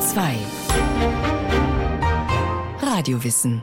Bayern 0.00 0.38
2 2.80 2.86
Radiowissen. 2.86 3.60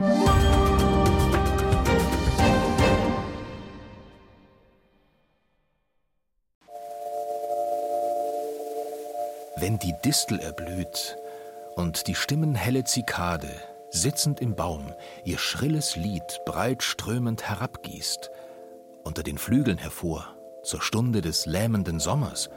Wenn 9.56 9.78
die 9.80 9.94
Distel 10.04 10.38
erblüht 10.38 11.16
und 11.74 12.06
die 12.06 12.14
stimmenhelle 12.14 12.84
Zikade, 12.84 13.50
sitzend 13.90 14.40
im 14.40 14.54
Baum, 14.54 14.92
ihr 15.24 15.38
schrilles 15.38 15.96
Lied 15.96 16.40
breit 16.46 16.84
strömend 16.84 17.48
herabgießt, 17.48 18.30
unter 19.02 19.24
den 19.24 19.38
Flügeln 19.38 19.78
hervor, 19.78 20.36
zur 20.62 20.82
Stunde 20.82 21.20
des 21.20 21.46
lähmenden 21.46 21.98
Sommers, 21.98 22.48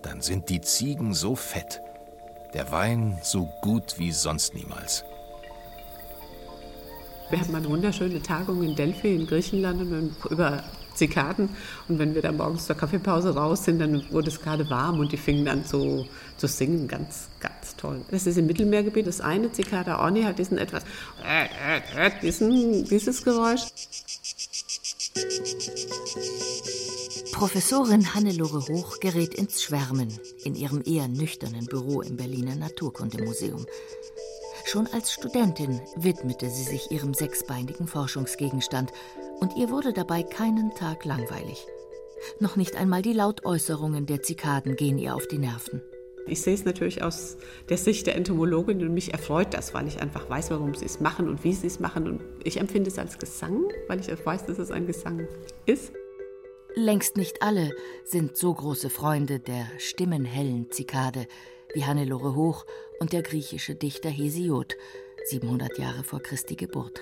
dann 0.00 0.22
sind 0.22 0.48
die 0.48 0.60
Ziegen 0.62 1.12
so 1.12 1.34
fett, 1.34 1.82
der 2.54 2.70
Wein 2.72 3.18
so 3.22 3.52
gut 3.60 3.98
wie 3.98 4.12
sonst 4.12 4.54
niemals. 4.54 5.04
Wir 7.30 7.40
hatten 7.40 7.54
eine 7.54 7.68
wunderschöne 7.68 8.22
Tagung 8.22 8.62
in 8.62 8.76
Delphi 8.76 9.14
in 9.14 9.26
Griechenland 9.26 10.14
über 10.30 10.62
Zikaden. 10.96 11.50
Und 11.88 11.98
wenn 11.98 12.14
wir 12.14 12.22
dann 12.22 12.36
morgens 12.36 12.66
zur 12.66 12.76
Kaffeepause 12.76 13.34
raus 13.34 13.64
sind, 13.64 13.80
dann 13.80 14.10
wurde 14.10 14.28
es 14.28 14.40
gerade 14.40 14.68
warm 14.70 14.98
und 14.98 15.12
die 15.12 15.16
fingen 15.16 15.44
dann 15.44 15.64
zu, 15.64 16.06
zu 16.36 16.46
singen. 16.46 16.88
Ganz, 16.88 17.28
ganz 17.40 17.76
toll. 17.76 18.00
Das 18.10 18.26
ist 18.26 18.38
im 18.38 18.46
Mittelmeergebiet. 18.46 19.06
Das 19.06 19.20
eine 19.20 19.52
Zikada 19.52 19.98
Orni 19.98 20.22
hat 20.22 20.38
diesen 20.38 20.58
etwas, 20.58 20.84
diesen, 22.22 22.84
dieses 22.84 23.22
Geräusch. 23.22 23.62
Professorin 27.36 28.14
Hannelore 28.14 28.66
Hoch 28.66 28.98
gerät 28.98 29.34
ins 29.34 29.62
Schwärmen 29.62 30.08
in 30.42 30.54
ihrem 30.54 30.80
eher 30.86 31.06
nüchternen 31.06 31.66
Büro 31.66 32.00
im 32.00 32.16
Berliner 32.16 32.56
Naturkundemuseum. 32.56 33.66
Schon 34.64 34.86
als 34.86 35.12
Studentin 35.12 35.82
widmete 35.96 36.48
sie 36.48 36.62
sich 36.62 36.90
ihrem 36.90 37.12
sechsbeinigen 37.12 37.88
Forschungsgegenstand 37.88 38.90
und 39.38 39.54
ihr 39.54 39.68
wurde 39.68 39.92
dabei 39.92 40.22
keinen 40.22 40.74
Tag 40.76 41.04
langweilig. 41.04 41.66
Noch 42.40 42.56
nicht 42.56 42.74
einmal 42.74 43.02
die 43.02 43.12
Lautäußerungen 43.12 44.06
der 44.06 44.22
Zikaden 44.22 44.74
gehen 44.74 44.96
ihr 44.96 45.14
auf 45.14 45.28
die 45.28 45.36
Nerven. 45.38 45.82
Ich 46.26 46.40
sehe 46.40 46.54
es 46.54 46.64
natürlich 46.64 47.02
aus 47.02 47.36
der 47.68 47.76
Sicht 47.76 48.06
der 48.06 48.16
Entomologin 48.16 48.80
und 48.80 48.94
mich 48.94 49.12
erfreut 49.12 49.52
das, 49.52 49.74
weil 49.74 49.86
ich 49.88 50.00
einfach 50.00 50.30
weiß, 50.30 50.50
warum 50.52 50.74
sie 50.74 50.86
es 50.86 51.00
machen 51.00 51.28
und 51.28 51.44
wie 51.44 51.52
sie 51.52 51.66
es 51.66 51.80
machen. 51.80 52.08
Und 52.08 52.22
ich 52.44 52.56
empfinde 52.56 52.88
es 52.88 52.98
als 52.98 53.18
Gesang, 53.18 53.64
weil 53.88 54.00
ich 54.00 54.08
weiß, 54.08 54.46
dass 54.46 54.58
es 54.58 54.70
ein 54.70 54.86
Gesang 54.86 55.28
ist. 55.66 55.92
Längst 56.78 57.16
nicht 57.16 57.40
alle 57.40 57.74
sind 58.04 58.36
so 58.36 58.52
große 58.52 58.90
Freunde 58.90 59.40
der 59.40 59.66
stimmenhellen 59.78 60.70
Zikade 60.70 61.26
wie 61.72 61.86
Hannelore 61.86 62.34
Hoch 62.34 62.66
und 63.00 63.14
der 63.14 63.22
griechische 63.22 63.74
Dichter 63.74 64.10
Hesiod, 64.10 64.74
700 65.30 65.78
Jahre 65.78 66.04
vor 66.04 66.20
Christi 66.20 66.54
Geburt. 66.54 67.00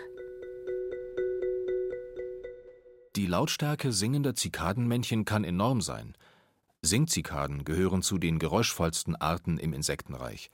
Die 3.17 3.27
Lautstärke 3.27 3.93
singender 3.93 4.37
Zikadenmännchen 4.37 5.25
kann 5.25 5.43
enorm 5.43 5.81
sein. 5.81 6.17
Singzikaden 6.83 7.65
gehören 7.65 8.03
zu 8.03 8.19
den 8.19 8.39
geräuschvollsten 8.39 9.17
Arten 9.17 9.59
im 9.59 9.73
Insektenreich. 9.73 10.51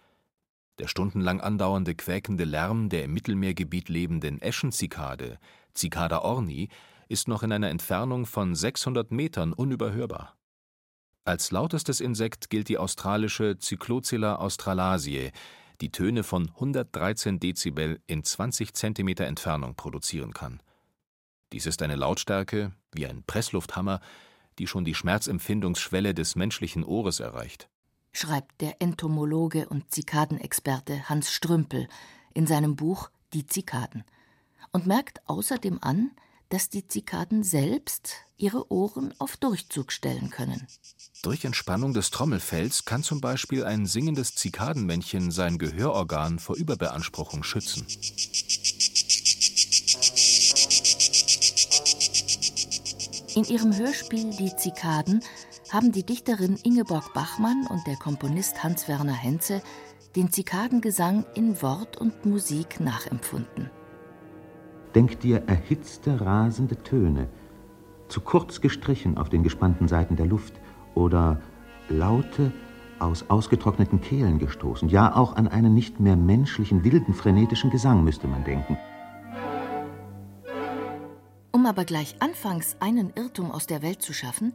Der 0.78 0.88
stundenlang 0.88 1.42
andauernde 1.42 1.94
quäkende 1.94 2.44
Lärm 2.44 2.88
der 2.88 3.04
im 3.04 3.12
Mittelmeergebiet 3.12 3.91
lebenden 3.91 4.41
Eschenzikade, 4.41 5.38
Cicada 5.74 6.20
orni, 6.20 6.70
ist 7.11 7.27
noch 7.27 7.42
in 7.42 7.50
einer 7.53 7.70
Entfernung 7.70 8.25
von 8.25 8.55
600 8.55 9.11
Metern 9.11 9.53
unüberhörbar. 9.53 10.36
Als 11.25 11.50
lautestes 11.50 12.00
Insekt 12.00 12.50
gilt 12.50 12.69
die 12.69 12.78
australische 12.78 13.58
Cyclocilla 13.58 14.36
australasiae, 14.36 15.33
die 15.81 15.91
Töne 15.91 16.22
von 16.22 16.48
113 16.50 17.41
Dezibel 17.41 18.00
in 18.06 18.22
20 18.22 18.75
Zentimeter 18.75 19.27
Entfernung 19.27 19.75
produzieren 19.75 20.33
kann. 20.33 20.62
Dies 21.53 21.66
ist 21.66 21.82
eine 21.82 21.97
Lautstärke, 21.97 22.72
wie 22.93 23.06
ein 23.06 23.25
Presslufthammer, 23.25 24.00
die 24.59 24.69
schon 24.69 24.84
die 24.84 24.94
Schmerzempfindungsschwelle 24.94 26.15
des 26.15 26.37
menschlichen 26.37 26.84
Ohres 26.84 27.19
erreicht. 27.19 27.69
Schreibt 28.12 28.60
der 28.60 28.81
Entomologe 28.81 29.69
und 29.69 29.91
Zikadenexperte 29.92 31.09
Hans 31.09 31.32
Strümpel 31.32 31.88
in 32.34 32.47
seinem 32.47 32.77
Buch 32.77 33.10
Die 33.32 33.47
Zikaden 33.47 34.04
und 34.71 34.87
merkt 34.87 35.28
außerdem 35.28 35.78
an, 35.81 36.12
dass 36.50 36.69
die 36.69 36.87
Zikaden 36.87 37.43
selbst 37.43 38.12
ihre 38.37 38.71
Ohren 38.71 39.15
auf 39.19 39.37
Durchzug 39.37 39.93
stellen 39.93 40.31
können. 40.31 40.66
Durch 41.22 41.44
Entspannung 41.44 41.94
des 41.94 42.11
Trommelfells 42.11 42.84
kann 42.84 43.03
zum 43.03 43.21
Beispiel 43.21 43.65
ein 43.65 43.87
singendes 43.87 44.34
Zikadenmännchen 44.34 45.31
sein 45.31 45.59
Gehörorgan 45.59 46.39
vor 46.39 46.56
Überbeanspruchung 46.56 47.43
schützen. 47.43 47.87
In 53.34 53.44
ihrem 53.44 53.77
Hörspiel 53.77 54.31
Die 54.37 54.56
Zikaden 54.56 55.22
haben 55.71 55.93
die 55.93 56.05
Dichterin 56.05 56.59
Ingeborg 56.65 57.15
Bachmann 57.15 57.66
und 57.69 57.87
der 57.87 57.97
Komponist 57.97 58.62
Hans-Werner 58.65 59.15
Henze 59.15 59.62
den 60.16 60.33
Zikadengesang 60.33 61.25
in 61.37 61.62
Wort 61.62 61.97
und 61.97 62.27
Musik 62.27 62.81
nachempfunden. 62.81 63.71
Denk 64.95 65.21
dir 65.21 65.45
erhitzte, 65.47 66.21
rasende 66.21 66.83
Töne, 66.83 67.28
zu 68.09 68.21
kurz 68.21 68.61
gestrichen 68.61 69.17
auf 69.17 69.28
den 69.28 69.43
gespannten 69.43 69.87
Seiten 69.87 70.17
der 70.17 70.27
Luft 70.27 70.55
oder 70.95 71.41
Laute 71.89 72.53
aus 72.99 73.25
ausgetrockneten 73.28 74.01
Kehlen 74.01 74.39
gestoßen. 74.39 74.89
Ja, 74.89 75.15
auch 75.17 75.37
an 75.37 75.49
einen 75.49 75.75
nicht 75.75 76.01
mehr 76.01 76.17
menschlichen, 76.17 76.84
wilden, 76.84 77.15
frenetischen 77.15 77.71
Gesang 77.71 78.05
müsste 78.05 78.27
man 78.27 78.45
denken. 78.45 78.77
Um 81.53 81.67
aber 81.67 81.84
gleich 81.84 82.17
anfangs 82.21 82.77
einen 82.81 83.12
Irrtum 83.15 83.51
aus 83.51 83.67
der 83.67 83.83
Welt 83.83 84.03
zu 84.03 84.12
schaffen, 84.12 84.55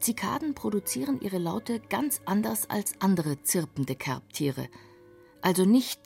Zikaden 0.00 0.54
produzieren 0.54 1.20
ihre 1.20 1.38
Laute 1.38 1.80
ganz 1.88 2.20
anders 2.24 2.70
als 2.70 2.94
andere 3.00 3.42
zirpende 3.42 3.94
Kerbtiere. 3.96 4.68
Also 5.40 5.64
nicht 5.64 6.00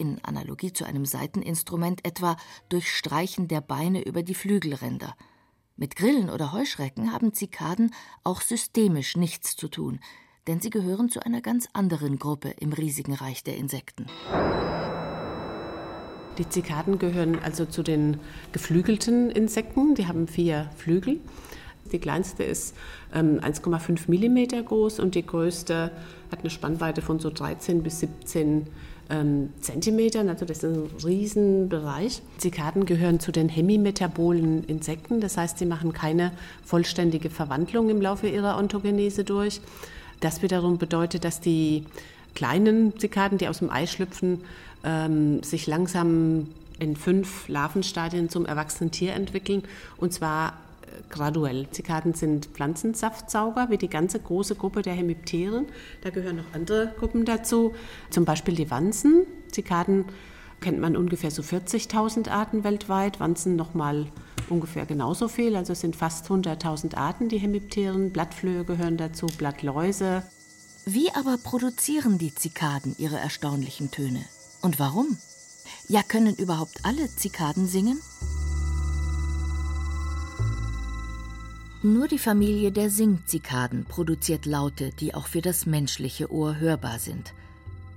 in 0.00 0.18
Analogie 0.24 0.72
zu 0.72 0.84
einem 0.84 1.04
Saiteninstrument 1.04 2.04
etwa 2.04 2.36
durch 2.68 2.90
Streichen 2.90 3.46
der 3.46 3.60
Beine 3.60 4.02
über 4.02 4.22
die 4.22 4.34
Flügelränder. 4.34 5.14
Mit 5.76 5.94
Grillen 5.96 6.30
oder 6.30 6.52
Heuschrecken 6.52 7.12
haben 7.12 7.32
Zikaden 7.32 7.94
auch 8.24 8.40
systemisch 8.40 9.16
nichts 9.16 9.56
zu 9.56 9.68
tun, 9.68 10.00
denn 10.46 10.60
sie 10.60 10.70
gehören 10.70 11.10
zu 11.10 11.20
einer 11.20 11.40
ganz 11.40 11.68
anderen 11.72 12.18
Gruppe 12.18 12.50
im 12.58 12.72
riesigen 12.72 13.14
Reich 13.14 13.44
der 13.44 13.56
Insekten. 13.56 14.06
Die 16.38 16.48
Zikaden 16.48 16.98
gehören 16.98 17.38
also 17.38 17.66
zu 17.66 17.82
den 17.82 18.18
geflügelten 18.52 19.30
Insekten. 19.30 19.94
Die 19.94 20.06
haben 20.06 20.26
vier 20.26 20.70
Flügel. 20.76 21.20
Die 21.92 21.98
kleinste 21.98 22.44
ist 22.44 22.76
ähm, 23.12 23.40
1,5 23.40 24.08
mm 24.08 24.64
groß 24.64 25.00
und 25.00 25.14
die 25.14 25.26
größte 25.26 25.90
hat 26.30 26.40
eine 26.40 26.50
Spannweite 26.50 27.02
von 27.02 27.18
so 27.18 27.30
13 27.30 27.82
bis 27.82 28.00
17 28.00 28.68
ähm, 29.10 29.50
Zentimetern. 29.60 30.28
Also 30.28 30.44
das 30.44 30.58
ist 30.58 30.64
ein 30.64 30.88
Riesenbereich. 31.04 32.22
Zikaden 32.38 32.86
gehören 32.86 33.20
zu 33.20 33.32
den 33.32 33.48
hemimetabolen 33.48 34.64
Insekten. 34.64 35.20
Das 35.20 35.36
heißt, 35.36 35.58
sie 35.58 35.66
machen 35.66 35.92
keine 35.92 36.32
vollständige 36.64 37.30
Verwandlung 37.30 37.90
im 37.90 38.00
Laufe 38.00 38.28
ihrer 38.28 38.56
Ontogenese 38.56 39.24
durch. 39.24 39.60
Das 40.20 40.42
wiederum 40.42 40.78
bedeutet, 40.78 41.24
dass 41.24 41.40
die 41.40 41.84
kleinen 42.34 42.98
Zikaden, 42.98 43.38
die 43.38 43.48
aus 43.48 43.58
dem 43.58 43.70
Ei 43.70 43.86
schlüpfen, 43.86 44.40
ähm, 44.84 45.42
sich 45.42 45.66
langsam 45.66 46.46
in 46.78 46.96
fünf 46.96 47.48
Larvenstadien 47.48 48.28
zum 48.28 48.46
erwachsenen 48.46 48.90
Tier 48.90 49.14
entwickeln. 49.14 49.62
Und 49.98 50.12
zwar 50.12 50.54
graduell. 51.08 51.68
Zikaden 51.70 52.14
sind 52.14 52.46
Pflanzensaftsauger, 52.46 53.70
wie 53.70 53.78
die 53.78 53.90
ganze 53.90 54.20
große 54.20 54.54
Gruppe 54.54 54.82
der 54.82 54.94
Hemipteren. 54.94 55.66
Da 56.02 56.10
gehören 56.10 56.36
noch 56.36 56.54
andere 56.54 56.94
Gruppen 56.98 57.24
dazu, 57.24 57.74
zum 58.10 58.24
Beispiel 58.24 58.54
die 58.54 58.70
Wanzen. 58.70 59.26
Zikaden 59.50 60.06
kennt 60.60 60.80
man 60.80 60.96
ungefähr 60.96 61.30
so 61.30 61.42
40.000 61.42 62.30
Arten 62.30 62.64
weltweit, 62.64 63.20
Wanzen 63.20 63.56
nochmal 63.56 64.06
ungefähr 64.48 64.86
genauso 64.86 65.28
viel, 65.28 65.56
also 65.56 65.72
es 65.72 65.80
sind 65.80 65.96
fast 65.96 66.26
100.000 66.26 66.96
Arten, 66.96 67.28
die 67.28 67.38
Hemipteren. 67.38 68.12
Blattflöhe 68.12 68.64
gehören 68.64 68.96
dazu, 68.96 69.26
Blattläuse. 69.26 70.22
Wie 70.86 71.12
aber 71.14 71.38
produzieren 71.38 72.18
die 72.18 72.34
Zikaden 72.34 72.94
ihre 72.98 73.18
erstaunlichen 73.18 73.90
Töne? 73.90 74.24
Und 74.62 74.78
warum? 74.78 75.18
Ja, 75.88 76.02
können 76.02 76.34
überhaupt 76.36 76.84
alle 76.84 77.08
Zikaden 77.08 77.66
singen? 77.66 78.00
Nur 81.82 82.08
die 82.08 82.18
Familie 82.18 82.72
der 82.72 82.90
Singzikaden 82.90 83.86
produziert 83.86 84.44
Laute, 84.44 84.90
die 85.00 85.14
auch 85.14 85.26
für 85.26 85.40
das 85.40 85.64
menschliche 85.64 86.30
Ohr 86.30 86.58
hörbar 86.58 86.98
sind. 86.98 87.32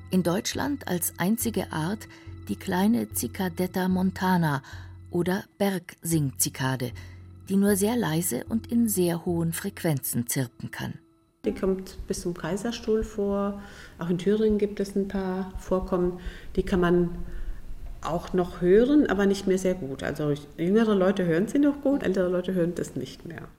In 0.09 0.24
Deutschland 0.24 0.88
als 0.88 1.15
einzige 1.18 1.74
Art 1.74 2.07
die 2.47 2.56
kleine 2.56 3.09
Cicadetta 3.13 3.89
montana 3.89 4.62
oder 5.12 5.44
Bergsingzikade, 5.57 6.94
die 7.50 7.57
nur 7.57 7.75
sehr 7.75 7.97
leise 7.97 8.45
und 8.47 8.71
in 8.71 8.88
sehr 8.88 9.25
hohen 9.25 9.51
Frequenzen 9.51 10.27
zirpen 10.27 10.71
kann. 10.71 10.94
Die 11.44 11.53
kommt 11.53 11.97
bis 12.07 12.21
zum 12.21 12.33
Kaiserstuhl 12.33 13.03
vor. 13.03 13.62
Auch 14.00 14.09
in 14.09 14.18
Thüringen 14.18 14.59
gibt 14.59 14.80
es 14.80 14.95
ein 14.95 15.09
paar 15.09 15.51
Vorkommen. 15.59 16.21
Die 16.56 16.63
kann 16.63 16.80
man 16.80 17.09
auch 18.01 18.31
noch 18.31 18.62
hören, 18.62 19.07
aber 19.07 19.25
nicht 19.25 19.45
mehr 19.45 19.57
sehr 19.57 19.75
gut. 19.75 20.03
Also 20.03 20.33
jüngere 20.57 20.95
Leute 20.95 21.25
hören 21.25 21.50
sie 21.50 21.59
noch 21.59 21.81
gut, 21.81 22.01
ältere 22.01 22.30
Leute 22.30 22.53
hören 22.53 22.75
das 22.75 22.95
nicht 22.95 23.25
mehr. 23.25 23.50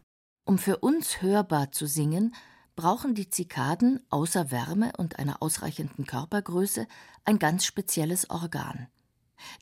Um 0.45 0.59
für 0.59 0.79
uns 0.79 1.23
hörbar 1.23 1.73
zu 1.73 1.87
singen, 1.87 2.35
brauchen 2.77 3.15
die 3.15 3.31
Zikaden 3.31 4.03
außer 4.11 4.51
Wärme 4.51 4.93
und 4.99 5.19
einer 5.19 5.43
ausreichenden 5.43 6.07
Körpergröße 6.07 6.87
ein 7.25 7.39
ganz 7.39 7.65
spezielles 7.65 8.29
Organ. 8.29 8.89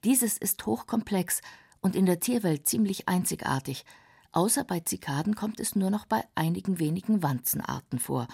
Dieses 0.03 0.39
ist 0.39 0.65
hochkomplex 0.67 1.41
und 1.81 1.95
in 1.95 2.07
der 2.07 2.21
Tierwelt 2.21 2.67
ziemlich 2.67 3.09
einzigartig. 3.09 3.85
Außer 4.33 4.65
bei 4.65 4.81
Zikaden 4.81 5.35
kommt 5.35 5.61
es 5.61 5.77
nur 5.77 5.91
noch 5.91 6.07
bei 6.07 6.25
einigen 6.35 6.79
wenigen 6.79 7.23
Wanzenarten 7.23 7.99
vor. 7.99 8.27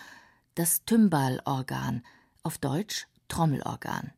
Das 0.55 0.85
Tymbalorgan, 0.85 2.03
auf 2.43 2.59
Deutsch 2.59 3.09
Trommelorgan. 3.29 4.13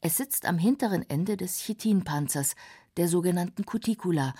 Es 0.00 0.18
sitzt 0.18 0.44
am 0.46 0.58
hinteren 0.58 1.08
Ende 1.08 1.36
des 1.38 1.58
Chitinpanzers, 1.58 2.56
der 2.96 3.08
sogenannten 3.08 3.64
Cuticula, 3.64 4.34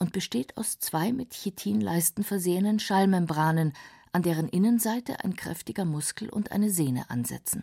und 0.00 0.12
besteht 0.12 0.56
aus 0.56 0.80
zwei 0.80 1.12
mit 1.12 1.34
Chitinleisten 1.34 2.24
versehenen 2.24 2.80
Schallmembranen, 2.80 3.74
an 4.12 4.22
deren 4.22 4.48
Innenseite 4.48 5.22
ein 5.22 5.36
kräftiger 5.36 5.84
Muskel 5.84 6.28
und 6.28 6.50
eine 6.50 6.70
Sehne 6.70 7.08
ansetzen. 7.10 7.62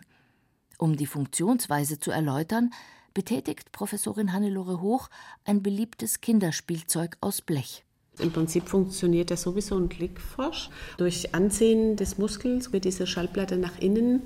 Um 0.78 0.96
die 0.96 1.06
Funktionsweise 1.06 1.98
zu 1.98 2.10
erläutern, 2.10 2.70
betätigt 3.12 3.72
Professorin 3.72 4.32
Hannelore 4.32 4.80
Hoch 4.80 5.10
ein 5.44 5.62
beliebtes 5.62 6.20
Kinderspielzeug 6.20 7.18
aus 7.20 7.42
Blech. 7.42 7.84
Im 8.20 8.32
Prinzip 8.32 8.68
funktioniert 8.68 9.30
das 9.30 9.42
sowieso 9.42 9.76
ein 9.78 9.88
Klickfrosch. 9.88 10.70
Durch 10.96 11.34
Anziehen 11.34 11.96
des 11.96 12.18
Muskels 12.18 12.72
wird 12.72 12.84
diese 12.84 13.06
Schallplatte 13.06 13.56
nach 13.56 13.78
innen 13.78 14.22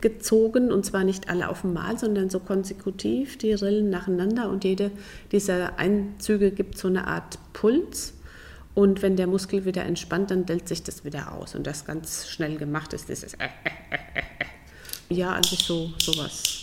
gezogen 0.00 0.70
und 0.72 0.84
zwar 0.84 1.04
nicht 1.04 1.28
alle 1.28 1.48
auf 1.48 1.64
einmal, 1.64 1.98
sondern 1.98 2.30
so 2.30 2.40
konsekutiv, 2.40 3.38
die 3.38 3.54
Rillen 3.54 3.90
nacheinander 3.90 4.50
und 4.50 4.64
jede 4.64 4.90
dieser 5.32 5.78
Einzüge 5.78 6.50
gibt 6.50 6.76
so 6.78 6.88
eine 6.88 7.06
Art 7.06 7.38
Puls. 7.52 8.14
Und 8.74 9.02
wenn 9.02 9.16
der 9.16 9.28
Muskel 9.28 9.64
wieder 9.64 9.84
entspannt, 9.84 10.30
dann 10.30 10.46
dellt 10.46 10.68
sich 10.68 10.82
das 10.82 11.04
wieder 11.04 11.32
aus. 11.32 11.54
Und 11.54 11.66
das 11.66 11.84
ganz 11.84 12.28
schnell 12.28 12.56
gemacht 12.56 12.92
ist, 12.92 13.08
dieses 13.08 13.36
Ja, 15.08 15.32
also 15.32 15.54
so 15.54 15.92
sowas. 15.98 16.60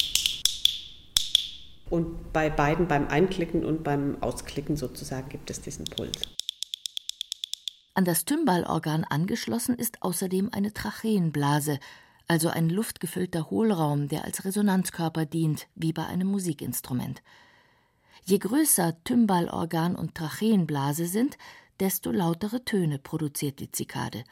Und 1.89 2.33
bei 2.33 2.49
beiden, 2.49 2.87
beim 2.87 3.07
Einklicken 3.07 3.65
und 3.65 3.83
beim 3.83 4.21
Ausklicken 4.21 4.77
sozusagen, 4.77 5.29
gibt 5.29 5.49
es 5.49 5.61
diesen 5.61 5.85
Puls. 5.85 6.21
An 7.93 8.05
das 8.05 8.23
Tymbalorgan 8.23 9.03
angeschlossen 9.03 9.75
ist 9.75 10.01
außerdem 10.01 10.49
eine 10.53 10.73
Tracheenblase, 10.73 11.79
also 12.31 12.47
ein 12.47 12.69
luftgefüllter 12.69 13.49
Hohlraum, 13.49 14.07
der 14.07 14.23
als 14.23 14.45
Resonanzkörper 14.45 15.25
dient, 15.25 15.67
wie 15.75 15.91
bei 15.91 16.05
einem 16.05 16.29
Musikinstrument. 16.29 17.21
Je 18.23 18.37
größer 18.37 19.03
Tymbalorgan 19.03 19.97
und 19.97 20.15
Tracheenblase 20.15 21.07
sind, 21.07 21.37
desto 21.81 22.09
lautere 22.09 22.63
Töne 22.63 22.99
produziert 22.99 23.59
die 23.59 23.69
Zikade. 23.69 24.23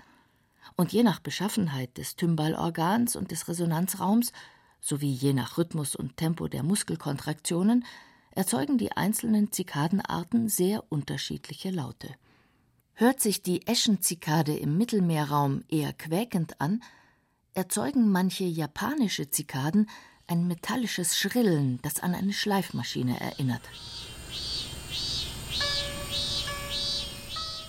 Und 0.77 0.93
je 0.93 1.03
nach 1.03 1.19
Beschaffenheit 1.19 1.97
des 1.97 2.15
Tymbalorgans 2.15 3.17
und 3.17 3.31
des 3.31 3.49
Resonanzraums 3.49 4.31
sowie 4.79 5.11
je 5.11 5.33
nach 5.33 5.57
Rhythmus 5.57 5.93
und 5.93 6.15
Tempo 6.15 6.47
der 6.47 6.63
Muskelkontraktionen 6.63 7.83
erzeugen 8.31 8.77
die 8.77 8.93
einzelnen 8.93 9.51
Zikadenarten 9.51 10.47
sehr 10.47 10.85
unterschiedliche 10.87 11.69
Laute. 11.69 12.15
Hört 12.93 13.19
sich 13.19 13.41
die 13.41 13.67
Eschenzikade 13.67 14.55
im 14.55 14.77
Mittelmeerraum 14.77 15.65
eher 15.67 15.91
quäkend 15.91 16.61
an, 16.61 16.81
erzeugen 17.53 18.11
manche 18.11 18.45
japanische 18.45 19.29
Zikaden 19.29 19.89
ein 20.27 20.47
metallisches 20.47 21.17
Schrillen, 21.17 21.79
das 21.81 21.99
an 21.99 22.13
eine 22.13 22.33
Schleifmaschine 22.33 23.19
erinnert. 23.19 23.61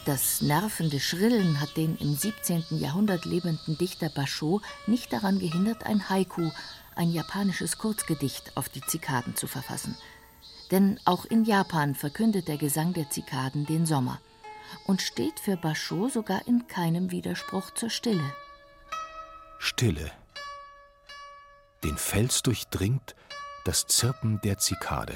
Das 0.07 0.41
nervende 0.41 0.99
Schrillen 0.99 1.61
hat 1.61 1.77
den 1.77 1.97
im 1.99 2.15
17. 2.15 2.65
Jahrhundert 2.71 3.25
lebenden 3.25 3.79
Dichter 3.79 4.09
Basho 4.09 4.61
nicht 4.87 5.13
daran 5.13 5.39
gehindert, 5.39 5.85
ein 5.85 6.09
Haiku, 6.09 6.51
ein 6.97 7.13
japanisches 7.13 7.79
Kurzgedicht, 7.79 8.57
auf 8.57 8.69
die 8.69 8.81
Zikaden 8.81 9.37
zu 9.37 9.47
verfassen. 9.47 9.97
Denn 10.71 10.99
auch 11.05 11.25
in 11.25 11.45
Japan 11.45 11.95
verkündet 11.95 12.49
der 12.49 12.57
Gesang 12.57 12.93
der 12.93 13.11
Zikaden 13.11 13.67
den 13.67 13.87
Sommer 13.87 14.21
und 14.87 15.03
steht 15.03 15.39
für 15.41 15.57
Basho 15.57 16.09
sogar 16.09 16.47
in 16.47 16.67
keinem 16.67 17.11
Widerspruch 17.11 17.71
zur 17.75 17.91
Stille. 17.91 18.35
Stille. 19.63 20.11
Den 21.85 21.99
Fels 21.99 22.43
durchdringt 22.43 23.15
das 23.67 23.87
Zirpen 23.87 24.41
der 24.41 24.57
Zikade. 24.57 25.13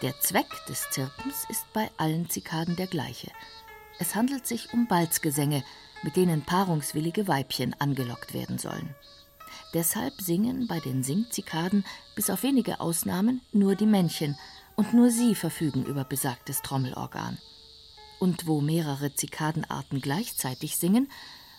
Der 0.00 0.18
Zweck 0.18 0.48
des 0.66 0.88
Zirpens 0.90 1.44
ist 1.50 1.70
bei 1.74 1.90
allen 1.98 2.30
Zikaden 2.30 2.74
der 2.76 2.86
gleiche. 2.86 3.30
Es 3.98 4.14
handelt 4.14 4.46
sich 4.46 4.72
um 4.72 4.86
Balzgesänge, 4.86 5.62
mit 6.02 6.16
denen 6.16 6.40
paarungswillige 6.40 7.28
Weibchen 7.28 7.78
angelockt 7.78 8.32
werden 8.32 8.56
sollen. 8.56 8.94
Deshalb 9.74 10.14
singen 10.22 10.66
bei 10.66 10.80
den 10.80 11.04
Singzikaden 11.04 11.84
bis 12.16 12.30
auf 12.30 12.42
wenige 12.42 12.80
Ausnahmen 12.80 13.42
nur 13.52 13.74
die 13.74 13.86
Männchen, 13.86 14.38
und 14.74 14.94
nur 14.94 15.10
sie 15.10 15.34
verfügen 15.34 15.84
über 15.84 16.04
besagtes 16.04 16.62
Trommelorgan. 16.62 17.36
Und 18.20 18.46
wo 18.46 18.62
mehrere 18.62 19.12
Zikadenarten 19.12 20.00
gleichzeitig 20.00 20.78
singen, 20.78 21.10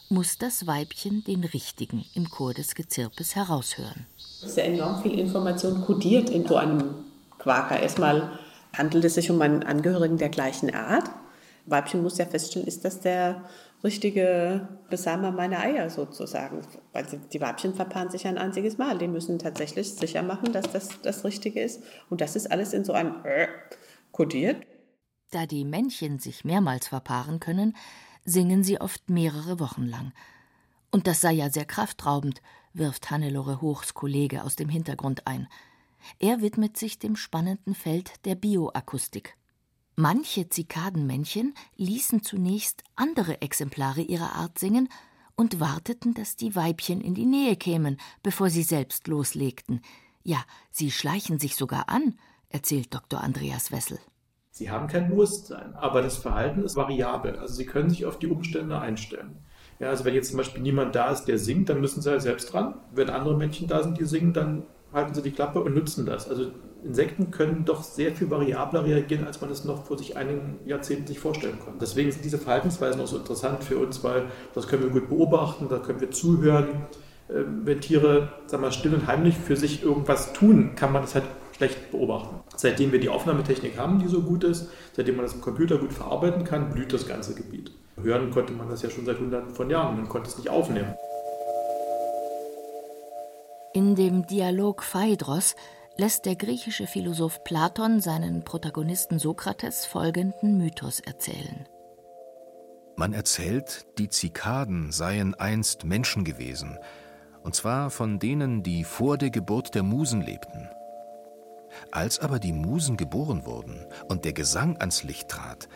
muss 0.10 0.38
das 0.38 0.66
Weibchen 0.66 1.24
den 1.24 1.44
richtigen 1.44 2.06
im 2.16 2.30
Chor 2.30 2.54
des 2.54 2.76
Gezirpes 2.76 3.36
heraushören. 3.36 4.08
Es 4.18 4.44
ist 4.44 4.58
ja 4.58 4.64
enorm 4.64 5.02
viel 5.02 5.18
Information 5.20 5.82
kodiert 5.82 6.30
in 6.30 6.48
so 6.48 6.56
einem 6.56 6.96
Quaker. 7.38 7.80
Erstmal 7.80 8.40
handelt 8.76 9.06
es 9.06 9.16
sich 9.16 9.30
um 9.30 9.42
einen 9.42 9.64
Angehörigen 9.64 10.18
der 10.18 10.30
gleichen 10.30 10.74
Art. 10.74 11.10
Weibchen 11.66 12.02
muss 12.02 12.18
ja 12.18 12.26
feststellen, 12.26 12.68
ist 12.68 12.86
das 12.86 13.00
der 13.00 13.44
richtige 13.84 14.68
Besamer 14.90 15.32
meiner 15.32 15.60
Eier 15.60 15.90
sozusagen. 15.90 16.62
Weil 16.94 17.06
die 17.32 17.42
Weibchen 17.42 17.74
verpaaren 17.74 18.10
sich 18.10 18.28
ein 18.28 18.38
einziges 18.38 18.78
Mal. 18.78 18.98
Die 18.98 19.08
müssen 19.08 19.40
tatsächlich 19.40 19.94
sicher 19.94 20.24
machen, 20.24 20.52
dass 20.52 20.72
das 20.72 21.02
das 21.02 21.24
Richtige 21.24 21.62
ist. 21.62 21.82
Und 22.10 22.22
das 22.22 22.36
ist 22.36 22.52
alles 22.52 22.74
in 22.74 22.84
so 22.84 22.94
einem 22.94 23.24
äh, 23.24 23.48
kodiert. 24.12 24.58
Da 25.32 25.46
die 25.46 25.64
Männchen 25.64 26.20
sich 26.20 26.44
mehrmals 26.44 26.88
verpaaren 26.88 27.40
können, 27.40 27.76
singen 28.26 28.64
sie 28.64 28.80
oft 28.80 29.10
mehrere 29.10 29.60
Wochen 29.60 29.86
lang. 29.86 30.14
Und 30.92 31.08
das 31.08 31.22
sei 31.22 31.34
ja 31.34 31.50
sehr 31.50 31.66
kraftraubend, 31.66 32.42
wirft 32.74 33.12
Hannelore 33.12 33.62
Hochs 33.62 33.94
Kollege 33.94 34.44
aus 34.44 34.56
dem 34.56 34.70
Hintergrund 34.70 35.28
ein. 35.28 35.48
Er 36.20 36.42
widmet 36.42 36.78
sich 36.78 37.00
dem 37.00 37.16
spannenden 37.16 37.76
Feld 37.76 38.26
der 38.26 38.36
Bioakustik. 38.36 39.36
Manche 39.96 40.48
Zikadenmännchen 40.48 41.54
ließen 41.76 42.24
zunächst 42.24 42.84
andere 42.96 43.42
Exemplare 43.42 44.02
ihrer 44.02 44.34
Art 44.34 44.58
singen 44.58 44.88
und 45.36 45.60
warteten, 45.60 46.14
dass 46.14 46.38
die 46.38 46.56
Weibchen 46.56 47.02
in 47.02 47.16
die 47.16 47.26
Nähe 47.26 47.56
kämen, 47.58 47.98
bevor 48.24 48.50
sie 48.50 48.64
selbst 48.64 49.08
loslegten. 49.08 49.82
Ja, 50.24 50.44
sie 50.72 50.92
schleichen 50.92 51.40
sich 51.40 51.56
sogar 51.56 51.90
an, 51.90 52.18
erzählt 52.50 52.94
Dr. 52.94 53.22
Andreas 53.22 53.72
Wessel. 53.72 54.00
Sie 54.60 54.70
haben 54.70 54.88
kein 54.88 55.08
Bewusstsein, 55.08 55.74
aber 55.76 56.02
das 56.02 56.18
Verhalten 56.18 56.64
ist 56.66 56.76
variabel. 56.76 57.38
Also 57.38 57.54
Sie 57.54 57.66
können 57.66 57.90
sich 57.90 58.06
auf 58.06 58.20
die 58.20 58.28
Umstände 58.28 58.78
einstellen. 58.78 59.38
Ja, 59.80 59.88
also 59.88 60.04
wenn 60.04 60.14
jetzt 60.14 60.32
zum 60.32 60.38
Beispiel 60.38 60.62
niemand 60.62 60.94
da 60.96 61.12
ist, 61.12 61.30
der 61.30 61.38
singt, 61.38 61.70
dann 61.70 61.80
müssen 61.80 62.02
Sie 62.02 62.10
halt 62.10 62.22
selbst 62.22 62.52
dran. 62.52 62.74
Wenn 62.94 63.10
andere 63.10 63.38
Männchen 63.38 63.70
da 63.70 63.82
sind, 63.82 63.98
die 63.98 64.04
singen, 64.04 64.34
dann 64.34 64.64
halten 64.92 65.14
Sie 65.14 65.22
die 65.22 65.32
Klappe 65.32 65.62
und 65.62 65.76
nutzen 65.76 66.06
das. 66.06 66.28
Also 66.30 66.52
Insekten 66.84 67.32
können 67.32 67.64
doch 67.64 67.84
sehr 67.84 68.12
viel 68.12 68.30
variabler 68.30 68.84
reagieren, 68.84 69.26
als 69.26 69.40
man 69.40 69.50
es 69.50 69.64
noch 69.64 69.86
vor 69.86 69.98
sich 69.98 70.18
einigen 70.18 70.60
Jahrzehnten 70.66 71.08
sich 71.08 71.22
vorstellen 71.22 71.58
konnte. 71.60 71.80
Deswegen 71.80 72.12
sind 72.12 72.26
diese 72.26 72.38
Verhaltensweisen 72.38 73.00
auch 73.00 73.08
so 73.08 73.16
interessant 73.16 73.64
für 73.64 73.78
uns, 73.78 74.04
weil 74.04 74.26
das 74.56 74.68
können 74.68 74.84
wir 74.84 74.90
gut 74.90 75.08
beobachten, 75.08 75.68
da 75.70 75.78
können 75.78 76.02
wir 76.02 76.12
zuhören. 76.12 76.68
Ähm, 77.34 77.62
wenn 77.64 77.80
Tiere 77.80 78.34
sag 78.48 78.60
mal, 78.60 78.74
still 78.74 78.94
und 78.94 79.08
heimlich 79.08 79.38
für 79.38 79.56
sich 79.56 79.84
irgendwas 79.84 80.34
tun, 80.34 80.72
kann 80.76 80.92
man 80.92 81.04
das 81.04 81.16
halt 81.16 81.24
schlecht 81.60 81.92
beobachten. 81.92 82.40
Seitdem 82.56 82.94
wir 82.94 83.02
die 83.02 83.10
Aufnahmetechnik 83.10 83.78
haben, 83.78 84.00
die 84.00 84.08
so 84.08 84.22
gut 84.22 84.46
ist, 84.46 84.70
seitdem 84.94 85.18
man 85.18 85.26
das 85.26 85.34
im 85.34 85.42
Computer 85.42 85.78
gut 85.78 85.92
verarbeiten 85.92 86.46
kann, 86.46 86.72
blüht 86.72 86.94
das 86.94 87.06
ganze 87.06 87.36
Gebiet. 87.36 87.74
Hören 88.02 88.32
konnte 88.32 88.54
man 88.54 88.70
das 88.70 88.82
ja 88.82 88.90
schon 88.90 89.06
seit 89.06 89.20
hunderten 89.20 89.54
von 89.54 89.70
Jahren, 89.70 89.98
man 89.98 90.08
konnte 90.08 90.30
es 90.30 90.38
nicht 90.38 90.50
aufnehmen. 90.50 90.96
In 93.74 93.96
dem 93.96 94.26
Dialog 94.26 94.84
Phaedros 94.84 95.56
lässt 95.98 96.26
der 96.26 96.38
griechische 96.38 96.88
Philosoph 96.88 97.44
Platon 97.44 98.00
seinen 98.00 98.46
Protagonisten 98.46 99.20
Sokrates 99.20 99.86
folgenden 99.86 100.58
Mythos 100.58 101.02
erzählen. 101.02 101.68
Man 102.96 103.12
erzählt, 103.12 103.86
die 103.98 104.08
Zikaden 104.08 104.94
seien 104.94 105.36
einst 105.36 105.84
Menschen 105.84 106.24
gewesen, 106.24 106.78
und 107.44 107.54
zwar 107.54 107.90
von 107.90 108.18
denen, 108.18 108.64
die 108.64 108.86
vor 108.86 109.18
der 109.18 109.30
Geburt 109.30 109.76
der 109.76 109.84
Musen 109.84 110.22
lebten. 110.22 110.70
Als 111.92 112.20
aber 112.20 112.40
die 112.40 112.54
Musen 112.54 112.98
geboren 112.98 113.46
wurden 113.46 113.86
und 114.08 114.26
der 114.26 114.34
Gesang 114.34 114.78
ans 114.78 115.04
Licht 115.04 115.30
trat, 115.30 115.68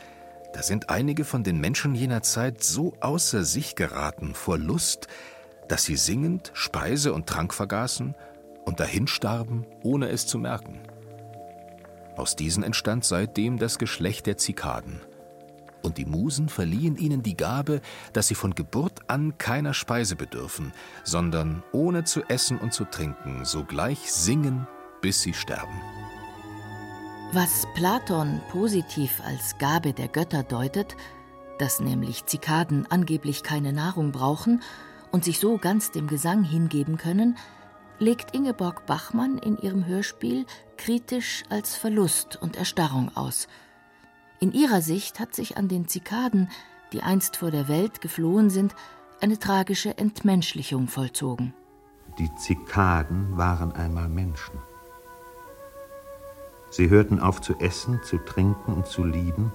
Da 0.53 0.61
sind 0.61 0.89
einige 0.89 1.25
von 1.25 1.43
den 1.43 1.59
Menschen 1.59 1.95
jener 1.95 2.21
Zeit 2.21 2.63
so 2.63 2.93
außer 2.99 3.43
sich 3.43 3.75
geraten 3.75 4.35
vor 4.35 4.57
Lust, 4.57 5.07
dass 5.67 5.83
sie 5.83 5.95
singend 5.95 6.51
Speise 6.53 7.13
und 7.13 7.27
Trank 7.27 7.53
vergaßen 7.53 8.15
und 8.65 8.79
dahinstarben, 8.79 9.65
ohne 9.83 10.09
es 10.09 10.27
zu 10.27 10.37
merken. 10.37 10.79
Aus 12.15 12.35
diesen 12.35 12.63
entstand 12.63 13.03
seitdem 13.05 13.57
das 13.57 13.79
Geschlecht 13.79 14.27
der 14.27 14.37
Zikaden. 14.37 15.01
Und 15.81 15.97
die 15.97 16.05
Musen 16.05 16.47
verliehen 16.47 16.95
ihnen 16.95 17.23
die 17.23 17.35
Gabe, 17.35 17.81
dass 18.13 18.27
sie 18.27 18.35
von 18.35 18.55
Geburt 18.55 19.01
an 19.07 19.37
keiner 19.37 19.73
Speise 19.73 20.15
bedürfen, 20.15 20.71
sondern 21.03 21.63
ohne 21.73 22.05
zu 22.05 22.21
essen 22.29 22.57
und 22.57 22.73
zu 22.73 22.85
trinken 22.85 23.43
sogleich 23.43 24.11
singen, 24.11 24.67
bis 25.03 25.21
sie 25.21 25.33
sterben. 25.33 25.79
Was 27.31 27.67
Platon 27.75 28.41
positiv 28.49 29.21
als 29.25 29.57
Gabe 29.59 29.93
der 29.93 30.07
Götter 30.07 30.41
deutet, 30.41 30.95
dass 31.59 31.79
nämlich 31.79 32.25
Zikaden 32.25 32.87
angeblich 32.89 33.43
keine 33.43 33.73
Nahrung 33.73 34.11
brauchen 34.11 34.63
und 35.11 35.23
sich 35.23 35.39
so 35.39 35.57
ganz 35.57 35.91
dem 35.91 36.07
Gesang 36.07 36.43
hingeben 36.43 36.97
können, 36.97 37.37
legt 37.99 38.33
Ingeborg 38.33 38.85
Bachmann 38.85 39.37
in 39.37 39.57
ihrem 39.57 39.85
Hörspiel 39.85 40.45
kritisch 40.77 41.43
als 41.49 41.75
Verlust 41.75 42.39
und 42.41 42.55
Erstarrung 42.55 43.15
aus. 43.15 43.47
In 44.39 44.51
ihrer 44.51 44.81
Sicht 44.81 45.19
hat 45.19 45.35
sich 45.35 45.57
an 45.57 45.67
den 45.67 45.87
Zikaden, 45.87 46.49
die 46.91 47.01
einst 47.01 47.37
vor 47.37 47.51
der 47.51 47.67
Welt 47.67 48.01
geflohen 48.01 48.49
sind, 48.49 48.75
eine 49.21 49.39
tragische 49.39 49.97
Entmenschlichung 49.97 50.87
vollzogen. 50.87 51.53
Die 52.19 52.33
Zikaden 52.35 53.37
waren 53.37 53.71
einmal 53.71 54.09
Menschen. 54.09 54.59
Sie 56.73 56.89
hörten 56.89 57.19
auf 57.19 57.39
zu 57.39 57.53
essen, 57.59 58.01
zu 58.01 58.17
trinken 58.17 58.73
und 58.73 58.87
zu 58.87 59.03
lieben, 59.03 59.51